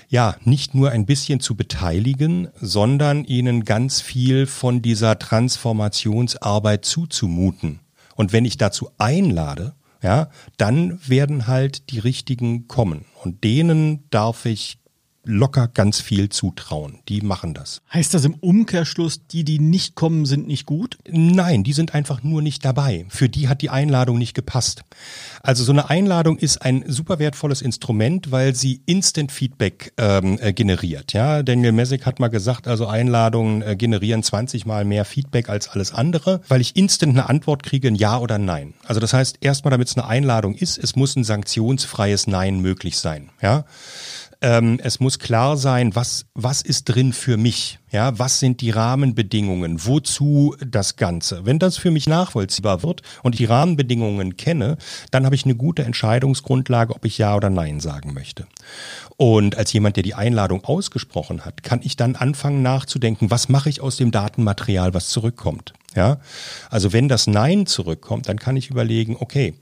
ja, 0.09 0.37
nicht 0.45 0.75
nur 0.75 0.91
ein 0.91 1.07
bisschen 1.07 1.41
zu 1.41 1.57
beteiligen, 1.57 2.49
sondern 2.61 3.25
ihnen 3.25 3.65
ganz 3.65 4.01
viel 4.01 4.47
von 4.47 4.81
dieser 4.83 5.19
Transformationsarbeit 5.19 6.85
zuzumuten. 6.85 7.81
Und 8.15 8.33
wenn 8.33 8.45
ich 8.45 8.57
dazu 8.57 8.91
einlade, 8.99 9.75
ja, 10.07 10.31
dann 10.57 11.01
werden 11.09 11.49
halt 11.49 11.91
die 11.91 11.99
richtigen 11.99 12.69
kommen. 12.69 13.07
Und 13.25 13.43
denen 13.43 14.09
darf 14.11 14.47
ich 14.47 14.79
locker 15.27 15.69
ganz 15.69 16.01
viel 16.01 16.29
zutrauen. 16.29 17.01
Die 17.09 17.21
machen 17.21 17.53
das. 17.53 17.83
Heißt 17.93 18.15
das 18.15 18.25
im 18.25 18.35
Umkehrschluss, 18.35 19.27
die, 19.27 19.45
die 19.45 19.59
nicht 19.59 19.95
kommen, 19.95 20.25
sind 20.25 20.47
nicht 20.47 20.67
gut? 20.67 20.99
Nein, 21.09 21.65
die 21.65 21.73
sind 21.73 21.95
einfach 21.95 22.23
nur 22.23 22.43
nicht 22.43 22.65
dabei. 22.65 23.07
Für 23.09 23.29
die 23.29 23.49
hat 23.49 23.61
die 23.61 23.71
Einladung 23.71 24.19
nicht 24.19 24.35
gepasst. 24.35 24.85
Also 25.43 25.65
so 25.65 25.73
eine 25.73 25.91
Einladung 25.91 26.39
ist 26.39 26.63
ein 26.63 26.85
super 26.87 27.19
wertvolles 27.19 27.63
Instrument, 27.63 28.31
weil 28.31 28.55
sie 28.55 28.81
Instant 28.87 29.33
Feedback 29.33 29.93
ähm, 29.97 30.39
äh, 30.41 30.53
generiert. 30.53 31.13
Ja, 31.13 31.43
Daniel 31.43 31.73
Messick 31.73 32.07
hat 32.07 32.21
mal 32.21 32.29
gesagt, 32.29 32.69
also 32.69 32.87
Einladungen 32.87 33.63
äh, 33.63 33.77
generieren 33.77 34.23
20 34.23 34.67
mal 34.67 34.85
mehr 34.85 35.05
Feedback 35.05 35.49
als 35.49 35.69
alles 35.69 35.93
andere, 35.93 36.41
weil 36.49 36.61
ich 36.61 36.77
instant 36.77 37.13
eine 37.13 37.29
Antwort 37.29 37.63
kriege, 37.63 37.89
ein 37.89 37.97
Ja 37.97 38.19
oder 38.19 38.39
Nein. 38.39 38.75
Also 38.85 39.01
das 39.01 39.13
heißt, 39.13 39.39
erstmal, 39.41 39.71
damit 39.71 39.89
es 39.89 39.97
eine 39.97 40.07
Einladung 40.07 40.55
ist, 40.55 40.79
es 40.79 40.97
muss 40.97 41.17
ein 41.17 41.25
sanktionsfreies 41.25 42.27
Nein 42.27 42.61
möglich 42.61 42.99
sein. 42.99 43.31
Ja. 43.43 43.65
Ähm, 44.43 44.79
es 44.83 45.01
muss 45.01 45.19
klar 45.19 45.57
sein, 45.57 45.95
was, 45.95 46.27
was 46.35 46.61
ist 46.63 46.85
drin 46.85 47.13
für 47.13 47.37
mich? 47.37 47.79
Ja, 47.91 48.19
was 48.19 48.39
sind 48.39 48.61
die 48.61 48.71
Rahmenbedingungen? 48.71 49.87
Wozu 49.87 50.55
das 50.61 50.97
Ganze? 50.97 51.47
Wenn 51.47 51.59
das 51.59 51.79
für 51.79 51.91
mich 51.91 52.07
nachvollziehbar 52.07 52.83
wird 52.83 53.01
und 53.23 53.39
die 53.39 53.47
Rahmenbedingungen 53.47 54.37
kenne, 54.37 54.77
dann 55.11 55.25
habe 55.25 55.35
ich 55.35 55.45
eine 55.45 55.55
gute 55.55 55.85
Entscheidungsgrundlage, 55.85 56.95
ob 56.95 57.05
ich 57.07 57.17
Ja 57.17 57.35
oder 57.35 57.49
Nein 57.49 57.81
sagen 57.81 58.13
möchte. 58.13 58.47
Und 59.17 59.57
als 59.57 59.73
jemand, 59.73 59.97
der 59.97 60.03
die 60.03 60.15
Einladung 60.15 60.65
ausgesprochen 60.65 61.47
hat, 61.47 61.63
kann 61.63 61.81
ich 61.83 61.97
dann 61.97 62.17
anfangen 62.17 62.63
nachzudenken, 62.63 63.31
was 63.31 63.49
mache 63.49 63.71
ich 63.71 63.81
aus 63.81 63.97
dem 63.97 64.11
Datenmaterial, 64.11 64.93
was 64.93 65.09
zurückkommt? 65.09 65.73
Ja, 65.95 66.19
also 66.69 66.93
wenn 66.93 67.09
das 67.09 67.27
Nein 67.27 67.65
zurückkommt, 67.65 68.29
dann 68.29 68.39
kann 68.39 68.57
ich 68.57 68.69
überlegen, 68.69 69.17
okay, 69.19 69.55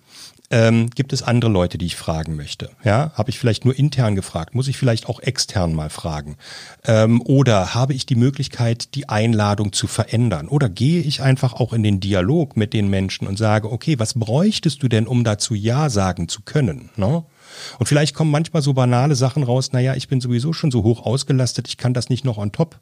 ähm, 0.55 0.89
gibt 0.91 1.13
es 1.13 1.25
andere 1.25 1.51
Leute, 1.51 1.79
die 1.79 1.87
ich 1.87 1.97
fragen 1.97 2.37
möchte? 2.37 2.71
Ja, 2.85 3.11
habe 3.15 3.29
ich 3.31 3.41
vielleicht 3.41 3.65
nur 3.65 3.77
intern 3.77 4.15
gefragt? 4.15 4.55
Muss 4.55 4.69
ich 4.69 4.79
vielleicht 4.79 5.09
auch 5.09 5.19
extern 5.19 5.75
mal 5.75 5.91
fragen? 5.91 6.37
Ähm, 6.85 7.21
oder 7.23 7.75
habe 7.75 7.93
ich 7.93 8.07
die 8.07 8.15
Möglichkeit, 8.15 8.95
die 8.95 9.09
Einladung 9.09 9.73
zu 9.73 9.89
verändern? 9.89 10.47
Oder 10.47 10.69
gehe 10.69 11.03
ich 11.03 11.23
einfach 11.23 11.55
auch 11.55 11.73
in 11.73 11.83
den 11.83 11.99
Dialog 11.99 12.57
mit 12.57 12.73
den 12.73 12.89
Menschen 12.89 13.27
und 13.27 13.37
sage, 13.37 13.73
okay, 13.73 13.99
was 13.99 14.15
bräuchtest 14.15 14.81
du 14.81 14.87
denn, 14.87 15.09
um 15.09 15.25
dazu 15.25 15.57
Ja 15.57 15.91
sagen 15.91 16.29
zu 16.29 16.43
können? 16.43 16.91
Ne? 16.95 17.25
Und 17.81 17.87
vielleicht 17.87 18.15
kommen 18.15 18.31
manchmal 18.31 18.63
so 18.63 18.75
banale 18.75 19.17
Sachen 19.17 19.43
raus, 19.43 19.73
naja, 19.73 19.95
ich 19.97 20.07
bin 20.07 20.21
sowieso 20.21 20.53
schon 20.53 20.71
so 20.71 20.85
hoch 20.85 21.05
ausgelastet, 21.05 21.67
ich 21.67 21.79
kann 21.79 21.95
das 21.95 22.11
nicht 22.11 22.25
noch 22.25 22.39
on 22.39 22.53
top. 22.53 22.79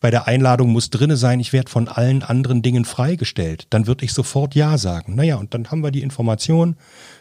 Bei 0.00 0.10
der 0.10 0.26
Einladung 0.26 0.70
muss 0.70 0.88
drinne 0.88 1.16
sein, 1.16 1.40
ich 1.40 1.52
werde 1.52 1.70
von 1.70 1.86
allen 1.86 2.22
anderen 2.22 2.62
Dingen 2.62 2.86
freigestellt. 2.86 3.66
Dann 3.68 3.86
würde 3.86 4.04
ich 4.06 4.14
sofort 4.14 4.54
Ja 4.54 4.78
sagen. 4.78 5.14
Naja, 5.14 5.36
und 5.36 5.52
dann 5.52 5.70
haben 5.70 5.82
wir 5.82 5.90
die 5.90 6.00
Information, 6.00 6.76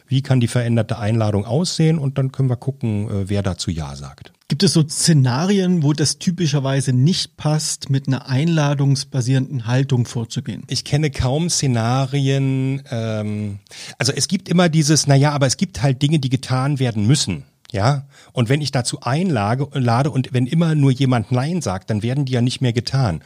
wie 0.07 0.21
kann 0.21 0.39
die 0.39 0.47
veränderte 0.47 0.97
Einladung 0.97 1.45
aussehen 1.45 1.99
und 1.99 2.17
dann 2.17 2.31
können 2.31 2.49
wir 2.49 2.55
gucken, 2.55 3.09
äh, 3.09 3.29
wer 3.29 3.43
dazu 3.43 3.69
Ja 3.69 3.95
sagt. 3.97 4.31
Gibt 4.47 4.63
es 4.63 4.73
so 4.73 4.81
Szenarien, 4.81 5.83
wo 5.83 5.93
das 5.93 6.17
typischerweise 6.17 6.91
nicht 6.91 7.37
passt, 7.37 7.89
mit 7.89 8.07
einer 8.07 8.27
einladungsbasierenden 8.27 9.67
Haltung 9.67 10.05
vorzugehen? 10.05 10.63
Ich 10.67 10.85
kenne 10.85 11.11
kaum 11.11 11.49
Szenarien. 11.49 12.81
Ähm, 12.89 13.59
also 13.99 14.11
es 14.11 14.27
gibt 14.27 14.49
immer 14.49 14.69
dieses, 14.69 15.05
naja, 15.05 15.33
aber 15.33 15.45
es 15.45 15.57
gibt 15.57 15.83
halt 15.83 16.01
Dinge, 16.01 16.17
die 16.17 16.29
getan 16.29 16.79
werden 16.79 17.05
müssen. 17.05 17.43
Ja, 17.71 18.08
und 18.34 18.49
wenn 18.49 18.62
ich 18.62 18.71
dazu 18.71 19.01
einlade 19.01 19.67
lade 19.73 20.10
und 20.10 20.34
wenn 20.34 20.47
immer 20.47 20.73
nur 20.73 20.91
jemand 20.91 21.32
Nein 21.32 21.62
sagt, 21.62 21.89
dann 21.91 22.01
werden 22.01 22.25
die 22.25 22.34
ja 22.34 22.41
nicht 22.41 22.62
mehr 22.62 22.73
getan. 22.73 23.21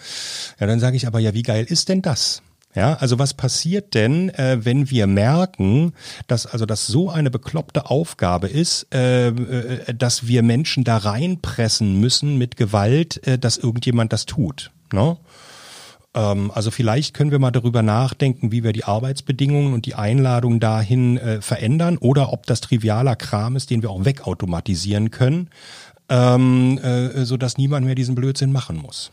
Ja, 0.59 0.67
dann 0.67 0.81
sage 0.81 0.97
ich 0.97 1.07
aber, 1.07 1.19
ja, 1.19 1.33
wie 1.33 1.43
geil 1.43 1.65
ist 1.67 1.87
denn 1.87 2.01
das? 2.01 2.41
Ja, 2.75 2.95
also 2.95 3.19
was 3.19 3.35
passiert 3.35 3.93
denn, 3.93 4.29
äh, 4.29 4.65
wenn 4.65 4.89
wir 4.89 5.05
merken, 5.05 5.93
dass 6.27 6.47
also 6.47 6.65
das 6.65 6.87
so 6.87 7.09
eine 7.09 7.29
bekloppte 7.29 7.89
Aufgabe 7.89 8.47
ist, 8.47 8.87
äh, 8.93 9.27
äh, 9.27 9.93
dass 9.93 10.27
wir 10.27 10.41
Menschen 10.41 10.83
da 10.83 10.97
reinpressen 10.97 11.99
müssen 11.99 12.37
mit 12.37 12.57
Gewalt, 12.57 13.25
äh, 13.27 13.37
dass 13.37 13.57
irgendjemand 13.57 14.11
das 14.11 14.25
tut? 14.25 14.71
Ne? 14.91 15.17
Ähm, 16.13 16.51
also 16.51 16.71
vielleicht 16.71 17.13
können 17.13 17.31
wir 17.31 17.39
mal 17.39 17.51
darüber 17.51 17.81
nachdenken, 17.81 18.51
wie 18.51 18.63
wir 18.63 18.73
die 18.73 18.83
Arbeitsbedingungen 18.83 19.73
und 19.73 19.85
die 19.85 19.95
Einladung 19.95 20.59
dahin 20.59 21.17
äh, 21.17 21.41
verändern 21.41 21.97
oder 21.97 22.31
ob 22.31 22.45
das 22.45 22.61
trivialer 22.61 23.15
Kram 23.15 23.55
ist, 23.55 23.69
den 23.69 23.81
wir 23.81 23.89
auch 23.89 24.05
wegautomatisieren 24.05 25.11
können, 25.11 25.49
ähm, 26.09 26.77
äh, 26.79 27.25
so 27.25 27.37
dass 27.37 27.57
niemand 27.57 27.85
mehr 27.85 27.95
diesen 27.95 28.15
Blödsinn 28.15 28.51
machen 28.51 28.77
muss. 28.77 29.11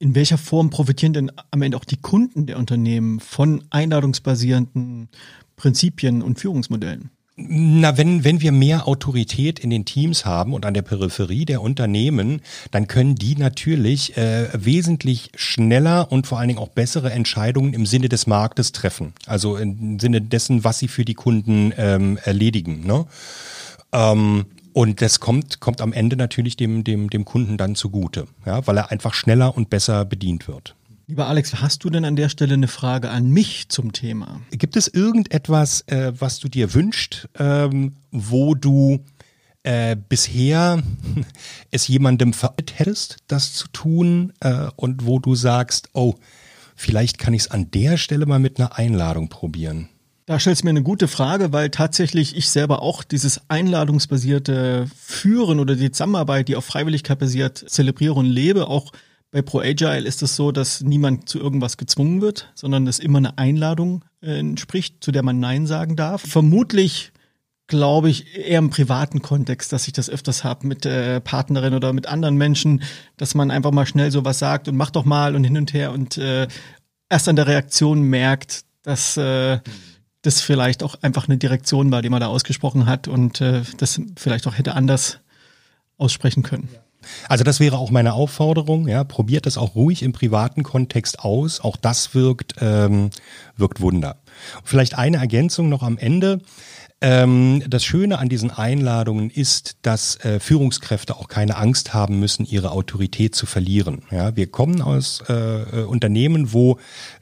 In 0.00 0.14
welcher 0.14 0.38
Form 0.38 0.70
profitieren 0.70 1.12
denn 1.12 1.32
am 1.50 1.62
Ende 1.62 1.76
auch 1.76 1.84
die 1.84 1.96
Kunden 1.96 2.46
der 2.46 2.58
Unternehmen 2.58 3.18
von 3.18 3.64
einladungsbasierenden 3.70 5.08
Prinzipien 5.56 6.22
und 6.22 6.38
Führungsmodellen? 6.38 7.10
Na, 7.40 7.96
wenn, 7.96 8.24
wenn 8.24 8.40
wir 8.40 8.50
mehr 8.50 8.88
Autorität 8.88 9.60
in 9.60 9.70
den 9.70 9.84
Teams 9.84 10.24
haben 10.24 10.52
und 10.52 10.66
an 10.66 10.74
der 10.74 10.82
Peripherie 10.82 11.44
der 11.44 11.62
Unternehmen, 11.62 12.42
dann 12.72 12.88
können 12.88 13.14
die 13.14 13.36
natürlich 13.36 14.16
äh, 14.16 14.48
wesentlich 14.52 15.30
schneller 15.36 16.10
und 16.10 16.26
vor 16.26 16.40
allen 16.40 16.48
Dingen 16.48 16.58
auch 16.58 16.70
bessere 16.70 17.12
Entscheidungen 17.12 17.74
im 17.74 17.86
Sinne 17.86 18.08
des 18.08 18.26
Marktes 18.26 18.72
treffen. 18.72 19.12
Also 19.26 19.56
im 19.56 20.00
Sinne 20.00 20.20
dessen, 20.20 20.64
was 20.64 20.80
sie 20.80 20.88
für 20.88 21.04
die 21.04 21.14
Kunden 21.14 21.72
ähm, 21.76 22.18
erledigen. 22.24 22.84
Ne? 22.84 23.06
Ähm, 23.92 24.46
und 24.72 25.00
das 25.00 25.20
kommt, 25.20 25.60
kommt 25.60 25.80
am 25.80 25.92
Ende 25.92 26.16
natürlich 26.16 26.56
dem, 26.56 26.82
dem, 26.82 27.08
dem 27.08 27.24
Kunden 27.24 27.56
dann 27.56 27.76
zugute, 27.76 28.26
ja, 28.46 28.66
weil 28.66 28.78
er 28.78 28.90
einfach 28.90 29.14
schneller 29.14 29.56
und 29.56 29.70
besser 29.70 30.04
bedient 30.04 30.48
wird. 30.48 30.74
Lieber 31.08 31.26
Alex, 31.26 31.54
hast 31.62 31.84
du 31.84 31.90
denn 31.90 32.04
an 32.04 32.16
der 32.16 32.28
Stelle 32.28 32.52
eine 32.52 32.68
Frage 32.68 33.08
an 33.08 33.30
mich 33.30 33.70
zum 33.70 33.92
Thema? 33.92 34.42
Gibt 34.50 34.76
es 34.76 34.88
irgendetwas, 34.88 35.80
äh, 35.86 36.12
was 36.18 36.38
du 36.38 36.48
dir 36.48 36.74
wünscht, 36.74 37.28
ähm, 37.38 37.94
wo 38.10 38.54
du 38.54 39.02
äh, 39.62 39.96
bisher 39.96 40.82
es 41.70 41.88
jemandem 41.88 42.34
verabredet 42.34 42.78
hättest, 42.78 43.16
das 43.26 43.54
zu 43.54 43.68
tun 43.68 44.34
äh, 44.40 44.68
und 44.76 45.06
wo 45.06 45.18
du 45.18 45.34
sagst, 45.34 45.88
oh, 45.94 46.14
vielleicht 46.76 47.18
kann 47.18 47.32
ich 47.32 47.42
es 47.42 47.50
an 47.50 47.70
der 47.70 47.96
Stelle 47.96 48.26
mal 48.26 48.38
mit 48.38 48.60
einer 48.60 48.76
Einladung 48.76 49.30
probieren? 49.30 49.88
Da 50.26 50.38
stellst 50.38 50.60
du 50.60 50.66
mir 50.66 50.70
eine 50.70 50.82
gute 50.82 51.08
Frage, 51.08 51.54
weil 51.54 51.70
tatsächlich 51.70 52.36
ich 52.36 52.50
selber 52.50 52.82
auch 52.82 53.02
dieses 53.02 53.40
einladungsbasierte 53.48 54.86
Führen 54.94 55.58
oder 55.58 55.74
die 55.74 55.90
Zusammenarbeit, 55.90 56.48
die 56.48 56.56
auf 56.56 56.66
Freiwilligkeit 56.66 57.18
basiert, 57.18 57.64
zelebriere 57.66 58.12
und 58.12 58.26
lebe. 58.26 58.68
Auch 58.68 58.92
bei 59.30 59.42
ProAgile 59.42 60.06
ist 60.06 60.22
es 60.22 60.36
so, 60.36 60.52
dass 60.52 60.80
niemand 60.80 61.28
zu 61.28 61.38
irgendwas 61.38 61.76
gezwungen 61.76 62.20
wird, 62.20 62.50
sondern 62.54 62.86
es 62.86 62.98
immer 62.98 63.18
eine 63.18 63.36
Einladung 63.36 64.04
äh, 64.22 64.38
entspricht, 64.38 65.04
zu 65.04 65.12
der 65.12 65.22
man 65.22 65.38
Nein 65.38 65.66
sagen 65.66 65.96
darf. 65.96 66.22
Vermutlich 66.22 67.12
glaube 67.68 68.08
ich, 68.08 68.34
eher 68.34 68.58
im 68.58 68.70
privaten 68.70 69.22
Kontext, 69.22 69.72
dass 69.72 69.86
ich 69.86 69.92
das 69.92 70.08
öfters 70.10 70.42
habe 70.42 70.66
mit 70.66 70.86
äh, 70.86 71.20
Partnerin 71.20 71.74
oder 71.74 71.92
mit 71.92 72.06
anderen 72.06 72.36
Menschen, 72.36 72.82
dass 73.18 73.34
man 73.34 73.50
einfach 73.50 73.70
mal 73.70 73.86
schnell 73.86 74.10
sowas 74.10 74.38
sagt 74.38 74.68
und 74.68 74.76
mach 74.76 74.90
doch 74.90 75.04
mal 75.04 75.36
und 75.36 75.44
hin 75.44 75.56
und 75.56 75.74
her 75.74 75.92
und 75.92 76.16
äh, 76.16 76.48
erst 77.10 77.28
an 77.28 77.36
der 77.36 77.46
Reaktion 77.46 78.02
merkt, 78.02 78.64
dass 78.82 79.18
äh, 79.18 79.60
das 80.22 80.40
vielleicht 80.40 80.82
auch 80.82 80.96
einfach 81.02 81.28
eine 81.28 81.36
Direktion 81.36 81.92
war, 81.92 82.00
die 82.00 82.08
man 82.08 82.20
da 82.20 82.28
ausgesprochen 82.28 82.86
hat 82.86 83.06
und 83.06 83.42
äh, 83.42 83.62
das 83.76 84.00
vielleicht 84.16 84.46
auch 84.46 84.56
hätte 84.56 84.74
anders 84.74 85.20
aussprechen 85.98 86.42
können. 86.42 86.68
Also 87.28 87.44
das 87.44 87.60
wäre 87.60 87.78
auch 87.78 87.90
meine 87.90 88.14
Aufforderung. 88.14 88.88
Ja, 88.88 89.04
probiert 89.04 89.46
das 89.46 89.58
auch 89.58 89.74
ruhig 89.74 90.02
im 90.02 90.12
privaten 90.12 90.62
Kontext 90.62 91.20
aus. 91.20 91.60
Auch 91.60 91.76
das 91.76 92.14
wirkt 92.14 92.54
ähm, 92.60 93.10
wirkt 93.58 93.80
Wunder. 93.80 94.16
Vielleicht 94.64 94.96
eine 94.96 95.18
Ergänzung 95.18 95.68
noch 95.68 95.82
am 95.82 95.98
Ende. 95.98 96.40
Ähm, 97.00 97.62
das 97.68 97.84
Schöne 97.84 98.18
an 98.18 98.28
diesen 98.28 98.50
Einladungen 98.50 99.30
ist, 99.30 99.76
dass 99.82 100.16
äh, 100.24 100.40
Führungskräfte 100.40 101.16
auch 101.16 101.28
keine 101.28 101.56
Angst 101.56 101.94
haben 101.94 102.18
müssen, 102.18 102.44
ihre 102.44 102.72
Autorität 102.72 103.36
zu 103.36 103.46
verlieren. 103.46 104.02
Ja, 104.10 104.34
wir 104.34 104.48
kommen 104.50 104.82
aus 104.82 105.22
äh, 105.28 105.34
äh 105.34 105.84
Unternehmen, 105.84 106.52
wo 106.52 106.78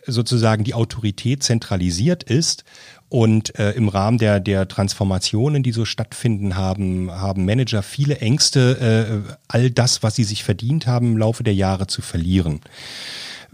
sozusagen 0.06 0.64
die 0.64 0.72
Autorität 0.72 1.42
zentralisiert 1.42 2.22
ist. 2.22 2.64
Und 3.08 3.56
äh, 3.58 3.72
im 3.72 3.88
Rahmen 3.88 4.18
der, 4.18 4.40
der 4.40 4.66
Transformationen, 4.66 5.62
die 5.62 5.72
so 5.72 5.84
stattfinden, 5.84 6.56
haben, 6.56 7.10
haben 7.12 7.44
Manager 7.44 7.82
viele 7.82 8.18
Ängste, 8.18 9.22
äh, 9.28 9.34
all 9.46 9.70
das, 9.70 10.02
was 10.02 10.16
sie 10.16 10.24
sich 10.24 10.42
verdient 10.42 10.86
haben, 10.86 11.12
im 11.12 11.18
Laufe 11.18 11.44
der 11.44 11.54
Jahre 11.54 11.86
zu 11.86 12.02
verlieren. 12.02 12.62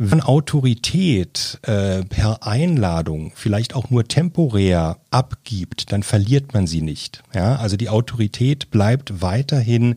Wenn 0.05 0.21
Autorität 0.21 1.61
äh, 1.62 2.03
per 2.03 2.45
Einladung 2.45 3.31
vielleicht 3.37 3.77
auch 3.77 3.88
nur 3.91 4.09
temporär 4.09 4.97
abgibt, 5.11 5.93
dann 5.93 6.03
verliert 6.03 6.55
man 6.55 6.67
sie 6.67 6.83
nicht. 6.83 7.23
Ja, 7.33 7.55
also 7.55 7.77
die 7.77 7.88
Autorität 7.88 8.73
bleibt 8.73 9.23
weiterhin 9.23 9.95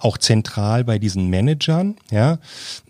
auch 0.00 0.18
zentral 0.18 0.82
bei 0.82 0.98
diesen 0.98 1.28
Managern, 1.30 1.94
ja. 2.10 2.38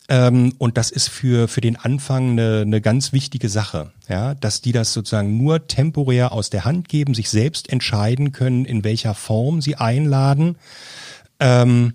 Ähm, 0.09 0.55
und 0.57 0.79
das 0.79 0.91
ist 0.91 1.11
für, 1.11 1.47
für 1.47 1.61
den 1.61 1.77
Anfang 1.77 2.31
eine, 2.31 2.63
eine 2.63 2.81
ganz 2.81 3.13
wichtige 3.13 3.51
Sache, 3.51 3.91
ja, 4.09 4.35
dass 4.35 4.63
die 4.63 4.73
das 4.73 4.95
sozusagen 4.95 5.37
nur 5.37 5.67
temporär 5.67 6.33
aus 6.33 6.49
der 6.49 6.65
Hand 6.65 6.89
geben, 6.89 7.13
sich 7.13 7.29
selbst 7.29 7.71
entscheiden 7.71 8.33
können, 8.33 8.65
in 8.65 8.83
welcher 8.83 9.13
Form 9.13 9.61
sie 9.61 9.77
einladen. 9.77 10.57
Ähm, 11.39 11.93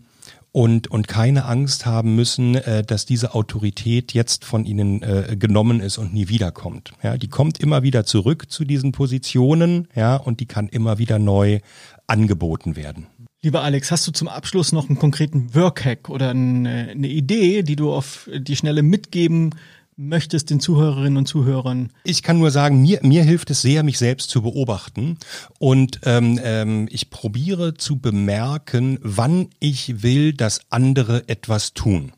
und, 0.52 0.90
und 0.90 1.08
keine 1.08 1.46
Angst 1.46 1.86
haben 1.86 2.16
müssen, 2.16 2.56
äh, 2.56 2.84
dass 2.84 3.06
diese 3.06 3.34
Autorität 3.34 4.14
jetzt 4.14 4.44
von 4.44 4.66
ihnen 4.66 5.02
äh, 5.02 5.36
genommen 5.38 5.80
ist 5.80 5.98
und 5.98 6.14
nie 6.14 6.28
wiederkommt. 6.28 6.94
Ja, 7.04 7.18
die 7.18 7.30
kommt 7.30 7.60
immer 7.60 7.84
wieder 7.84 8.06
zurück 8.06 8.52
zu 8.52 8.66
diesen 8.66 8.92
Positionen, 8.92 9.88
ja, 9.96 10.16
und 10.16 10.40
die 10.40 10.46
kann 10.46 10.68
immer 10.68 10.98
wieder 10.98 11.20
neu 11.20 11.60
angeboten 12.08 12.76
werden. 12.76 13.08
Lieber 13.44 13.64
Alex, 13.64 13.90
hast 13.90 14.06
du 14.08 14.12
zum 14.12 14.28
Abschluss 14.28 14.72
noch 14.72 14.88
einen 14.90 15.00
konkreten 15.00 15.56
Workhack 15.56 16.10
oder 16.10 16.30
eine, 16.30 16.90
eine 16.92 17.08
Idee, 17.08 17.64
die 17.64 17.76
du 17.76 17.92
auf 17.92 18.30
die 18.32 18.56
Schnelle 18.56 18.84
mitgeben 18.84 19.56
möchtest 20.02 20.50
den 20.50 20.60
Zuhörerinnen 20.60 21.18
und 21.18 21.28
Zuhörern? 21.28 21.92
Ich 22.04 22.24
kann 22.24 22.40
nur 22.40 22.52
sagen, 22.52 22.82
mir, 22.82 23.00
mir 23.04 23.24
hilft 23.24 23.52
es 23.52 23.62
sehr, 23.62 23.84
mich 23.84 23.98
selbst 23.98 24.30
zu 24.30 24.42
beobachten. 24.42 25.18
Und 25.60 26.02
ähm, 26.04 26.40
ähm, 26.44 26.88
ich 26.92 27.10
probiere 27.10 27.76
zu 27.76 28.00
bemerken, 28.00 29.00
wann 29.02 29.50
ich 29.60 30.02
will, 30.02 30.34
dass 30.34 30.62
andere 30.70 31.30
etwas 31.30 31.74
tun. 31.74 32.14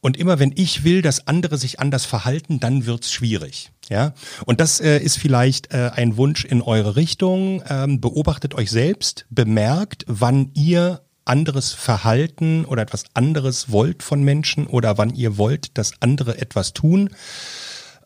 Und 0.00 0.16
immer 0.16 0.40
wenn 0.40 0.52
ich 0.56 0.82
will, 0.82 1.00
dass 1.00 1.28
andere 1.28 1.56
sich 1.56 1.78
anders 1.78 2.04
verhalten, 2.04 2.58
dann 2.58 2.86
wird's 2.86 3.12
schwierig. 3.12 3.70
Ja, 3.88 4.14
und 4.46 4.60
das 4.60 4.80
äh, 4.80 4.98
ist 4.98 5.16
vielleicht 5.16 5.72
äh, 5.72 5.90
ein 5.94 6.16
Wunsch 6.16 6.44
in 6.44 6.60
eure 6.60 6.96
Richtung. 6.96 7.62
Ähm, 7.68 8.00
beobachtet 8.00 8.54
euch 8.54 8.70
selbst, 8.70 9.26
bemerkt, 9.30 10.04
wann 10.08 10.50
ihr 10.54 11.02
anderes 11.24 11.72
Verhalten 11.72 12.64
oder 12.64 12.82
etwas 12.82 13.04
anderes 13.14 13.70
wollt 13.70 14.02
von 14.02 14.22
Menschen 14.22 14.66
oder 14.66 14.98
wann 14.98 15.14
ihr 15.14 15.38
wollt, 15.38 15.76
dass 15.78 15.92
andere 16.00 16.38
etwas 16.38 16.72
tun. 16.72 17.10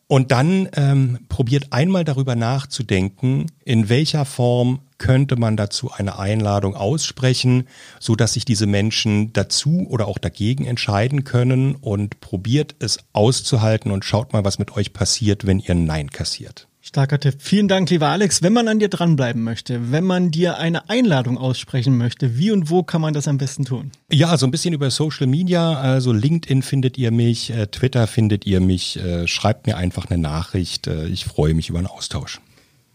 Und 0.09 0.31
dann 0.31 0.69
ähm, 0.75 1.19
probiert 1.29 1.73
einmal 1.73 2.05
darüber 2.05 2.37
nachzudenken, 2.37 3.47
in 3.65 3.89
welcher 3.89 4.25
Form 4.25 4.81
könnte 4.99 5.37
man 5.37 5.57
dazu 5.57 5.91
eine 5.91 6.19
Einladung 6.19 6.77
aussprechen, 6.77 7.67
so 7.99 8.15
dass 8.15 8.35
sich 8.35 8.45
diese 8.45 8.67
Menschen 8.67 9.33
dazu 9.33 9.87
oder 9.89 10.07
auch 10.07 10.19
dagegen 10.19 10.65
entscheiden 10.65 11.25
können 11.25 11.75
und 11.75 12.21
probiert 12.21 12.77
es 12.79 12.99
auszuhalten 13.13 13.91
und 13.91 14.05
schaut 14.05 14.33
mal, 14.33 14.45
was 14.45 14.61
mit 14.61 14.77
euch 14.77 14.93
passiert, 14.93 15.45
wenn 15.45 15.59
ihr 15.59 15.75
Nein 15.75 16.11
kassiert. 16.11 16.69
Starker 16.87 17.18
Tipp. 17.18 17.35
Vielen 17.38 17.66
Dank, 17.66 17.90
lieber 17.90 18.07
Alex. 18.11 18.42
Wenn 18.42 18.53
man 18.53 18.68
an 18.68 18.79
dir 18.79 18.88
dranbleiben 18.88 19.42
möchte, 19.42 19.90
wenn 19.90 20.05
man 20.05 20.31
dir 20.31 20.59
eine 20.59 20.88
Einladung 20.88 21.37
aussprechen 21.37 21.99
möchte, 21.99 22.38
wie 22.38 22.53
und 22.53 22.70
wo 22.70 22.85
kann 22.85 23.01
man 23.01 23.12
das 23.12 23.27
am 23.27 23.38
besten 23.38 23.64
tun? 23.64 23.90
Ja, 24.12 24.37
so 24.38 24.46
ein 24.46 24.53
bisschen 24.53 24.72
über 24.72 24.88
Social 24.92 25.27
Media. 25.27 25.75
Also 25.75 26.12
LinkedIn 26.12 26.62
findet 26.62 26.96
ihr 26.96 27.11
mich, 27.11 27.51
äh, 27.51 27.66
Twitter 27.66 28.07
findet 28.07 28.46
ihr 28.46 28.61
mich. 28.61 29.01
Äh, 29.01 29.27
schreibt 29.27 29.66
mir 29.66 29.77
einfach 29.77 30.09
eine 30.09 30.22
Nachricht. 30.22 30.87
Äh, 30.87 31.09
ich 31.09 31.25
freue 31.25 31.55
mich 31.55 31.70
über 31.70 31.79
einen 31.79 31.88
Austausch. 31.88 32.40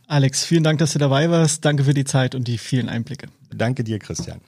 Alex, 0.07 0.45
vielen 0.45 0.63
Dank, 0.63 0.79
dass 0.79 0.93
du 0.93 0.99
dabei 0.99 1.29
warst. 1.29 1.65
Danke 1.65 1.83
für 1.83 1.93
die 1.93 2.05
Zeit 2.05 2.33
und 2.33 2.47
die 2.47 2.57
vielen 2.57 2.87
Einblicke. 2.87 3.27
Danke 3.53 3.83
dir, 3.83 3.99
Christian. 3.99 4.39